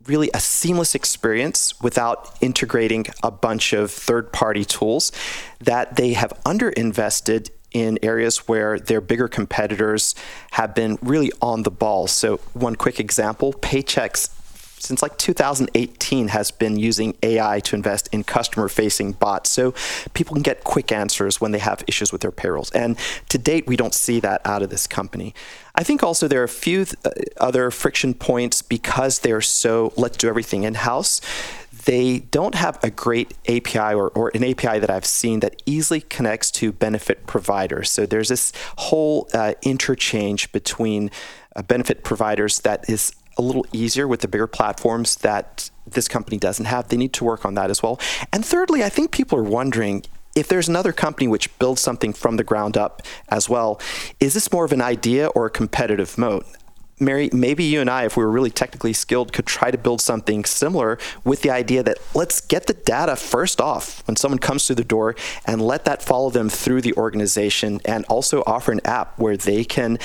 really 0.07 0.29
a 0.35 0.41
seamless 0.41 0.97
experience 0.97 1.81
without 1.81 2.37
integrating 2.41 3.07
a 3.23 3.31
bunch 3.31 3.73
of 3.73 3.93
third 3.93 4.33
party 4.33 4.65
tools 4.65 5.13
that 5.61 5.95
they 5.97 6.15
have 6.15 6.33
underinvested 6.45 7.51
in 7.75 7.99
areas 8.03 8.49
where 8.49 8.79
their 8.79 9.03
bigger 9.03 9.29
competitors 9.29 10.15
have 10.53 10.75
been 10.75 10.99
really 11.03 11.31
on 11.43 11.65
the 11.65 11.71
ball. 11.71 12.07
So, 12.07 12.39
one 12.55 12.77
quick 12.77 12.99
example 12.99 13.53
Paychex 13.53 14.31
since 14.85 15.03
like 15.03 15.17
2018 15.17 16.29
has 16.29 16.51
been 16.51 16.77
using 16.79 17.17
AI 17.23 17.61
to 17.61 17.75
invest 17.75 18.09
in 18.13 18.23
customer 18.23 18.69
facing 18.69 19.13
bots 19.13 19.51
so 19.51 19.73
people 20.13 20.35
can 20.35 20.43
get 20.43 20.63
quick 20.63 20.93
answers 20.93 21.41
when 21.41 21.53
they 21.53 21.59
have 21.59 21.83
issues 21.87 22.13
with 22.13 22.21
their 22.21 22.31
payrolls. 22.31 22.71
And 22.73 22.99
to 23.31 23.39
date, 23.39 23.67
we 23.67 23.77
don't 23.77 23.95
see 23.95 24.21
that 24.21 24.43
out 24.45 24.63
of 24.63 24.71
this 24.71 24.87
company. 24.87 25.35
I 25.75 25.83
think 25.83 26.03
also 26.03 26.29
there 26.29 26.41
are 26.41 26.45
a 26.45 26.49
few 26.49 26.85
th- 26.85 26.97
uh, 27.05 27.11
other 27.39 27.71
friction 27.71 28.15
points 28.15 28.63
because 28.63 29.21
they're 29.21 29.41
so 29.41 29.93
let's 29.97 30.17
do 30.17 30.29
everything 30.29 30.65
in 30.65 30.75
house 30.75 31.21
they 31.85 32.20
don't 32.20 32.55
have 32.55 32.83
a 32.83 32.90
great 32.90 33.35
API 33.49 33.94
or, 33.94 34.09
or, 34.11 34.31
an 34.35 34.42
API 34.44 34.79
that 34.79 34.90
I've 34.90 35.05
seen 35.05 35.40
that 35.40 35.62
easily 35.66 36.01
connects 36.01 36.51
to 36.53 36.73
benefit 36.73 37.27
providers. 37.27 37.90
So 37.90 38.07
there's 38.07 38.29
this 38.29 38.53
whole 38.77 39.29
uh, 39.35 39.55
interchange 39.62 40.51
between 40.53 41.11
uh, 41.55 41.62
benefit 41.62 42.05
providers 42.05 42.61
that 42.61 42.88
is 42.88 43.12
a 43.37 43.42
little 43.42 43.66
easier 43.73 44.07
with 44.07 44.20
the 44.20 44.29
bigger 44.29 44.47
platforms 44.47 45.16
that 45.16 45.70
this 45.87 46.09
company 46.09 46.38
doesn't 46.38 46.66
have. 46.66 46.88
They 46.88 46.97
need 46.97 47.12
to 47.14 47.25
work 47.25 47.44
on 47.44 47.55
that 47.55 47.70
as 47.70 47.83
well. 47.83 48.01
And 48.33 48.44
thirdly, 48.44 48.83
I 48.83 48.88
think 48.88 49.11
people 49.11 49.38
are 49.38 49.44
wondering 49.44 50.05
if 50.35 50.49
there's 50.49 50.68
another 50.68 50.92
company 50.92 51.29
which 51.29 51.57
builds 51.59 51.81
something 51.81 52.12
from 52.12 52.37
the 52.37 52.44
ground 52.44 52.77
up 52.77 53.03
as 53.29 53.49
well, 53.49 53.81
is 54.20 54.35
this 54.35 54.51
more 54.51 54.64
of 54.64 54.73
an 54.73 54.83
idea 54.83 55.29
or 55.29 55.47
a 55.47 55.51
competitive 55.51 56.18
moat? 56.18 56.44
Mary, 57.01 57.29
maybe 57.33 57.65
you 57.65 57.81
and 57.81 57.91
I, 57.91 58.05
if 58.05 58.17
we 58.17 58.25
were 58.25 58.31
really 58.31 58.51
technically 58.51 58.93
skilled, 58.93 59.33
could 59.33 59.47
try 59.47 59.71
to 59.71 59.79
build 59.79 60.01
something 60.01 60.45
similar 60.45 60.99
with 61.25 61.43
the 61.43 61.51
idea 61.51 61.83
that 61.83 61.99
let's 62.15 62.41
get 62.41 62.67
the 62.67 62.75
data 62.75 63.17
first 63.17 63.61
off 63.61 64.07
when 64.07 64.17
someone 64.17 64.39
comes 64.39 64.67
through 64.67 64.77
the 64.77 64.85
door 64.85 65.17
and 65.45 65.61
let 65.61 65.85
that 65.87 66.03
follow 66.03 66.31
them 66.31 66.49
through 66.49 66.83
the 66.83 66.95
organization 66.95 67.81
and 67.85 68.05
also 68.07 68.43
offer 68.47 68.71
an 68.71 68.81
app 68.85 69.19
where 69.19 69.37
they 69.37 69.65
can 69.65 69.99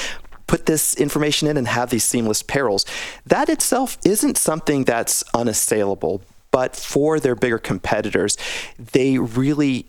put 0.48 0.66
this 0.66 0.96
information 0.96 1.48
in 1.48 1.58
and 1.58 1.68
have 1.68 1.92
these 1.92 2.04
seamless 2.04 2.42
payrolls. 2.42 2.86
That 3.24 3.50
itself 3.50 4.00
isn't 4.04 4.36
something 4.38 4.84
that's 4.84 5.24
unassailable, 5.36 6.24
but 6.50 6.76
for 6.76 7.20
their 7.20 7.36
bigger 7.36 7.60
competitors, 7.60 8.36
they 8.80 9.20
really 9.20 9.88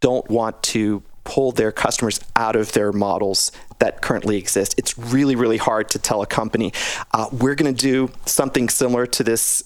don't 0.00 0.28
want 0.30 0.62
to 0.62 1.02
pull 1.24 1.52
their 1.52 1.72
customers 1.72 2.20
out 2.36 2.56
of 2.56 2.72
their 2.72 2.92
models 2.92 3.50
that 3.78 4.00
currently 4.00 4.36
exist. 4.36 4.74
It's 4.78 4.96
really, 4.96 5.36
really 5.36 5.56
hard 5.56 5.88
to 5.90 5.98
tell 5.98 6.22
a 6.22 6.26
company, 6.26 6.72
uh, 7.12 7.28
we're 7.32 7.54
going 7.54 7.74
to 7.74 7.82
do 7.82 8.10
something 8.26 8.68
similar 8.68 9.06
to 9.06 9.24
this 9.24 9.64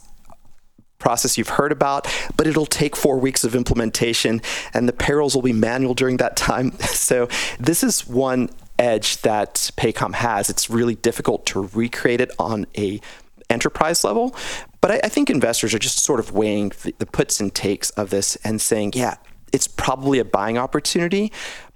process 0.98 1.38
you've 1.38 1.50
heard 1.50 1.70
about, 1.70 2.08
but 2.36 2.46
it'll 2.46 2.66
take 2.66 2.96
four 2.96 3.18
weeks 3.18 3.44
of 3.44 3.54
implementation 3.54 4.40
and 4.74 4.88
the 4.88 4.92
payrolls 4.92 5.34
will 5.34 5.42
be 5.42 5.52
manual 5.52 5.94
during 5.94 6.16
that 6.18 6.36
time. 6.36 6.72
So, 7.08 7.28
this 7.58 7.82
is 7.82 8.06
one 8.06 8.50
edge 8.78 9.18
that 9.22 9.70
Paycom 9.76 10.14
has. 10.14 10.50
It's 10.50 10.68
really 10.68 10.94
difficult 10.94 11.46
to 11.46 11.68
recreate 11.72 12.20
it 12.20 12.30
on 12.38 12.66
a 12.76 13.00
enterprise 13.48 14.04
level. 14.04 14.34
But 14.80 14.90
I, 14.90 15.00
I 15.04 15.08
think 15.08 15.30
investors 15.30 15.74
are 15.74 15.78
just 15.78 16.00
sort 16.00 16.20
of 16.20 16.32
weighing 16.32 16.70
the, 16.82 16.94
the 16.98 17.06
puts 17.06 17.40
and 17.40 17.54
takes 17.54 17.90
of 17.90 18.10
this 18.10 18.36
and 18.44 18.60
saying, 18.60 18.92
yeah, 18.94 19.16
it's 19.52 19.66
probably 19.66 20.18
a 20.18 20.24
buying 20.24 20.58
opportunity, 20.58 21.32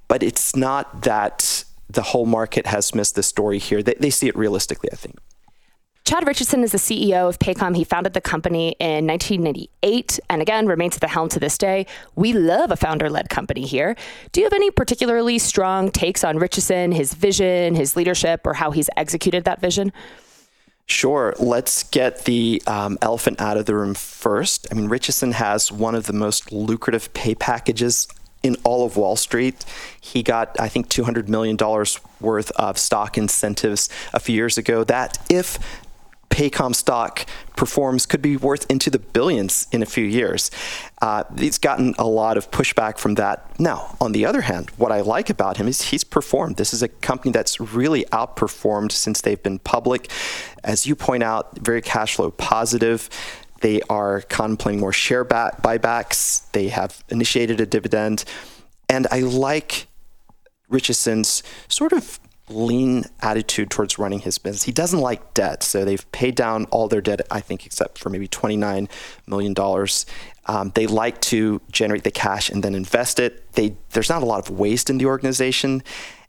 but 0.08 0.22
it's 0.22 0.54
not 0.56 1.02
that 1.02 1.64
the 1.88 2.02
whole 2.02 2.26
market 2.26 2.66
has 2.66 2.94
missed 2.94 3.14
the 3.14 3.22
story 3.22 3.58
here. 3.58 3.82
They, 3.82 3.94
they 3.94 4.10
see 4.10 4.28
it 4.28 4.36
realistically, 4.36 4.90
I 4.92 4.96
think. 4.96 5.18
Chad 6.04 6.26
Richardson 6.26 6.64
is 6.64 6.72
the 6.72 6.78
CEO 6.78 7.28
of 7.28 7.38
Paycom. 7.38 7.76
He 7.76 7.84
founded 7.84 8.12
the 8.12 8.20
company 8.20 8.74
in 8.80 9.06
1998 9.06 10.18
and 10.28 10.42
again 10.42 10.66
remains 10.66 10.96
at 10.96 11.00
the 11.00 11.06
helm 11.06 11.28
to 11.28 11.38
this 11.38 11.56
day. 11.56 11.86
We 12.16 12.32
love 12.32 12.72
a 12.72 12.76
founder 12.76 13.08
led 13.08 13.28
company 13.28 13.64
here. 13.64 13.94
Do 14.32 14.40
you 14.40 14.44
have 14.44 14.52
any 14.52 14.72
particularly 14.72 15.38
strong 15.38 15.92
takes 15.92 16.24
on 16.24 16.38
Richardson, 16.38 16.90
his 16.90 17.14
vision, 17.14 17.76
his 17.76 17.94
leadership, 17.94 18.40
or 18.44 18.54
how 18.54 18.72
he's 18.72 18.90
executed 18.96 19.44
that 19.44 19.60
vision? 19.60 19.92
Sure. 20.92 21.34
Let's 21.38 21.84
get 21.84 22.26
the 22.26 22.62
um, 22.66 22.98
elephant 23.00 23.40
out 23.40 23.56
of 23.56 23.64
the 23.64 23.74
room 23.74 23.94
first. 23.94 24.66
I 24.70 24.74
mean, 24.74 24.88
Richardson 24.88 25.32
has 25.32 25.72
one 25.72 25.94
of 25.94 26.04
the 26.04 26.12
most 26.12 26.52
lucrative 26.52 27.14
pay 27.14 27.34
packages 27.34 28.06
in 28.42 28.56
all 28.62 28.84
of 28.84 28.98
Wall 28.98 29.16
Street. 29.16 29.64
He 29.98 30.22
got, 30.22 30.54
I 30.60 30.68
think, 30.68 30.90
$200 30.90 31.28
million 31.28 31.56
worth 32.20 32.50
of 32.52 32.76
stock 32.76 33.16
incentives 33.16 33.88
a 34.12 34.20
few 34.20 34.34
years 34.34 34.58
ago. 34.58 34.84
That, 34.84 35.16
if 35.30 35.58
Paycom 36.32 36.74
stock 36.74 37.26
performs 37.56 38.06
could 38.06 38.22
be 38.22 38.38
worth 38.38 38.68
into 38.70 38.88
the 38.88 38.98
billions 38.98 39.66
in 39.70 39.82
a 39.82 39.86
few 39.86 40.04
years. 40.04 40.50
Uh, 41.02 41.24
he's 41.36 41.58
gotten 41.58 41.94
a 41.98 42.06
lot 42.06 42.38
of 42.38 42.50
pushback 42.50 42.96
from 42.96 43.16
that. 43.16 43.60
Now, 43.60 43.96
on 44.00 44.12
the 44.12 44.24
other 44.24 44.40
hand, 44.40 44.70
what 44.78 44.90
I 44.90 45.02
like 45.02 45.28
about 45.28 45.58
him 45.58 45.68
is 45.68 45.82
he's 45.82 46.04
performed. 46.04 46.56
This 46.56 46.72
is 46.72 46.82
a 46.82 46.88
company 46.88 47.32
that's 47.32 47.60
really 47.60 48.04
outperformed 48.06 48.92
since 48.92 49.20
they've 49.20 49.42
been 49.42 49.58
public. 49.58 50.10
As 50.64 50.86
you 50.86 50.96
point 50.96 51.22
out, 51.22 51.58
very 51.58 51.82
cash 51.82 52.16
flow 52.16 52.30
positive. 52.30 53.10
They 53.60 53.82
are 53.90 54.22
contemplating 54.22 54.80
more 54.80 54.92
share 54.92 55.26
buybacks. 55.26 56.50
They 56.52 56.68
have 56.68 57.04
initiated 57.10 57.60
a 57.60 57.66
dividend. 57.66 58.24
And 58.88 59.06
I 59.10 59.20
like 59.20 59.86
Richardson's 60.70 61.42
sort 61.68 61.92
of 61.92 62.18
lean 62.54 63.04
attitude 63.20 63.70
towards 63.70 63.98
running 63.98 64.20
his 64.20 64.38
business. 64.38 64.62
He 64.62 64.72
doesn't 64.72 65.00
like 65.00 65.34
debt, 65.34 65.62
so 65.62 65.84
they've 65.84 66.10
paid 66.12 66.34
down 66.34 66.66
all 66.66 66.88
their 66.88 67.00
debt, 67.00 67.20
I 67.30 67.40
think, 67.40 67.66
except 67.66 67.98
for 67.98 68.10
maybe 68.10 68.28
$29 68.28 68.88
million. 69.26 69.54
Um, 70.46 70.72
they 70.74 70.86
like 70.86 71.20
to 71.22 71.60
generate 71.70 72.04
the 72.04 72.10
cash 72.10 72.50
and 72.50 72.62
then 72.62 72.74
invest 72.74 73.20
it. 73.20 73.52
They, 73.52 73.76
there's 73.90 74.08
not 74.08 74.22
a 74.22 74.26
lot 74.26 74.48
of 74.48 74.56
waste 74.56 74.90
in 74.90 74.98
the 74.98 75.06
organization. 75.06 75.82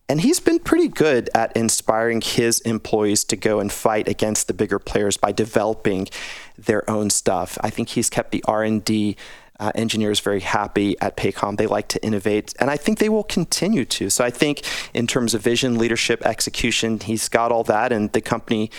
And 0.10 0.20
he's 0.22 0.40
been 0.40 0.60
pretty 0.60 0.90
good 0.90 1.30
at 1.34 1.56
inspiring 1.56 2.22
his 2.22 2.60
employees 2.62 3.24
to 3.26 3.38
go 3.38 3.60
and 3.60 3.72
fight 3.72 4.08
against 4.08 4.48
the 4.48 4.54
bigger 4.54 4.78
players 4.78 5.16
by 5.16 5.32
developing 5.32 6.10
their 6.58 6.88
own 6.90 7.10
stuff. 7.10 7.58
I 7.62 7.70
think 7.70 7.90
he's 7.90 8.10
kept 8.10 8.32
the 8.32 8.44
R&D 8.46 9.16
uh, 9.64 9.72
engineers 9.76 10.20
very 10.20 10.42
happy 10.42 11.00
at 11.00 11.16
Paycom. 11.16 11.58
They 11.58 11.68
like 11.68 11.88
to 11.90 12.04
innovate, 12.04 12.54
and 12.60 12.70
I 12.70 12.76
think 12.76 13.00
they 13.00 13.10
will 13.10 13.24
continue 13.24 13.86
to. 13.86 14.10
So 14.10 14.26
I 14.26 14.30
think 14.30 14.62
in 14.94 15.08
terms 15.08 15.34
of 15.34 15.42
vision, 15.42 15.78
leadership, 15.78 16.26
execution, 16.26 17.00
he's 17.00 17.30
got 17.30 17.52
all 17.52 17.64
that, 17.64 17.94
and 17.94 18.12
the 18.12 18.22
company 18.22 18.70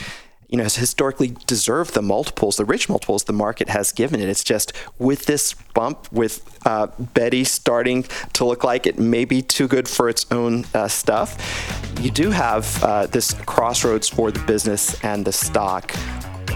you 0.51 0.59
know, 0.59 0.65
has 0.65 0.77
historically 0.77 1.35
deserved 1.47 1.95
the 1.95 2.03
multiples, 2.03 2.57
the 2.57 2.67
rich 2.67 2.89
multiples 2.89 3.25
the 3.25 3.33
market 3.33 3.71
has 3.71 3.93
given 3.93 4.21
it. 4.21 4.29
It's 4.29 4.45
just 4.45 4.73
with 4.99 5.25
this 5.25 5.55
bump, 5.73 6.13
with 6.13 6.43
uh, 6.67 6.89
Beti 7.15 7.47
starting 7.47 8.05
to 8.35 8.45
look 8.45 8.63
like 8.63 8.87
it 8.87 8.99
may 8.99 9.25
be 9.25 9.41
too 9.41 9.67
good 9.67 9.89
for 9.89 10.09
its 10.09 10.31
own 10.31 10.67
uh, 10.75 10.87
stuff, 10.87 11.29
you 12.01 12.11
do 12.11 12.31
have 12.31 12.85
uh, 12.85 13.07
this 13.07 13.33
crossroads 13.47 14.09
for 14.09 14.31
the 14.31 14.41
business 14.41 15.03
and 15.03 15.25
the 15.25 15.33
stock 15.33 15.93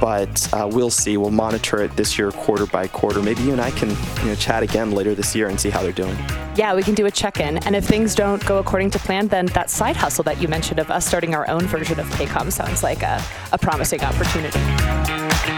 but 0.01 0.53
uh, 0.53 0.69
we'll 0.71 0.91
see. 0.91 1.17
We'll 1.17 1.31
monitor 1.31 1.83
it 1.83 1.97
this 1.97 2.19
year, 2.19 2.31
quarter 2.33 2.67
by 2.67 2.89
quarter. 2.89 3.23
Maybe 3.23 3.43
you 3.43 3.53
and 3.53 3.61
I 3.61 3.71
can 3.71 3.91
you 3.91 4.27
know, 4.27 4.35
chat 4.35 4.63
again 4.63 4.93
later 4.93 5.15
this 5.15 5.35
year 5.35 5.49
and 5.49 5.59
see 5.59 5.71
how 5.71 5.83
they're 5.83 5.93
doing. 5.93 6.17
Yeah, 6.57 6.75
we 6.75 6.83
can 6.83 6.95
do 6.95 7.07
a 7.07 7.11
check 7.11 7.41
in. 7.41 7.59
And 7.59 7.77
if 7.77 7.85
things 7.85 8.15
don't 8.15 8.45
go 8.47 8.59
according 8.59 8.91
to 8.91 8.99
plan, 8.99 9.29
then 9.29 9.47
that 9.47 9.71
side 9.71 9.97
hustle 9.97 10.25
that 10.25 10.41
you 10.41 10.49
mentioned 10.49 10.79
of 10.81 10.91
us 10.91 11.07
starting 11.07 11.35
our 11.35 11.49
own 11.49 11.67
version 11.67 12.01
of 12.01 12.07
Paycom 12.11 12.53
sounds 12.53 12.83
like 12.83 13.03
a, 13.03 13.23
a 13.53 13.59
promising 13.59 14.03
opportunity. 14.03 15.58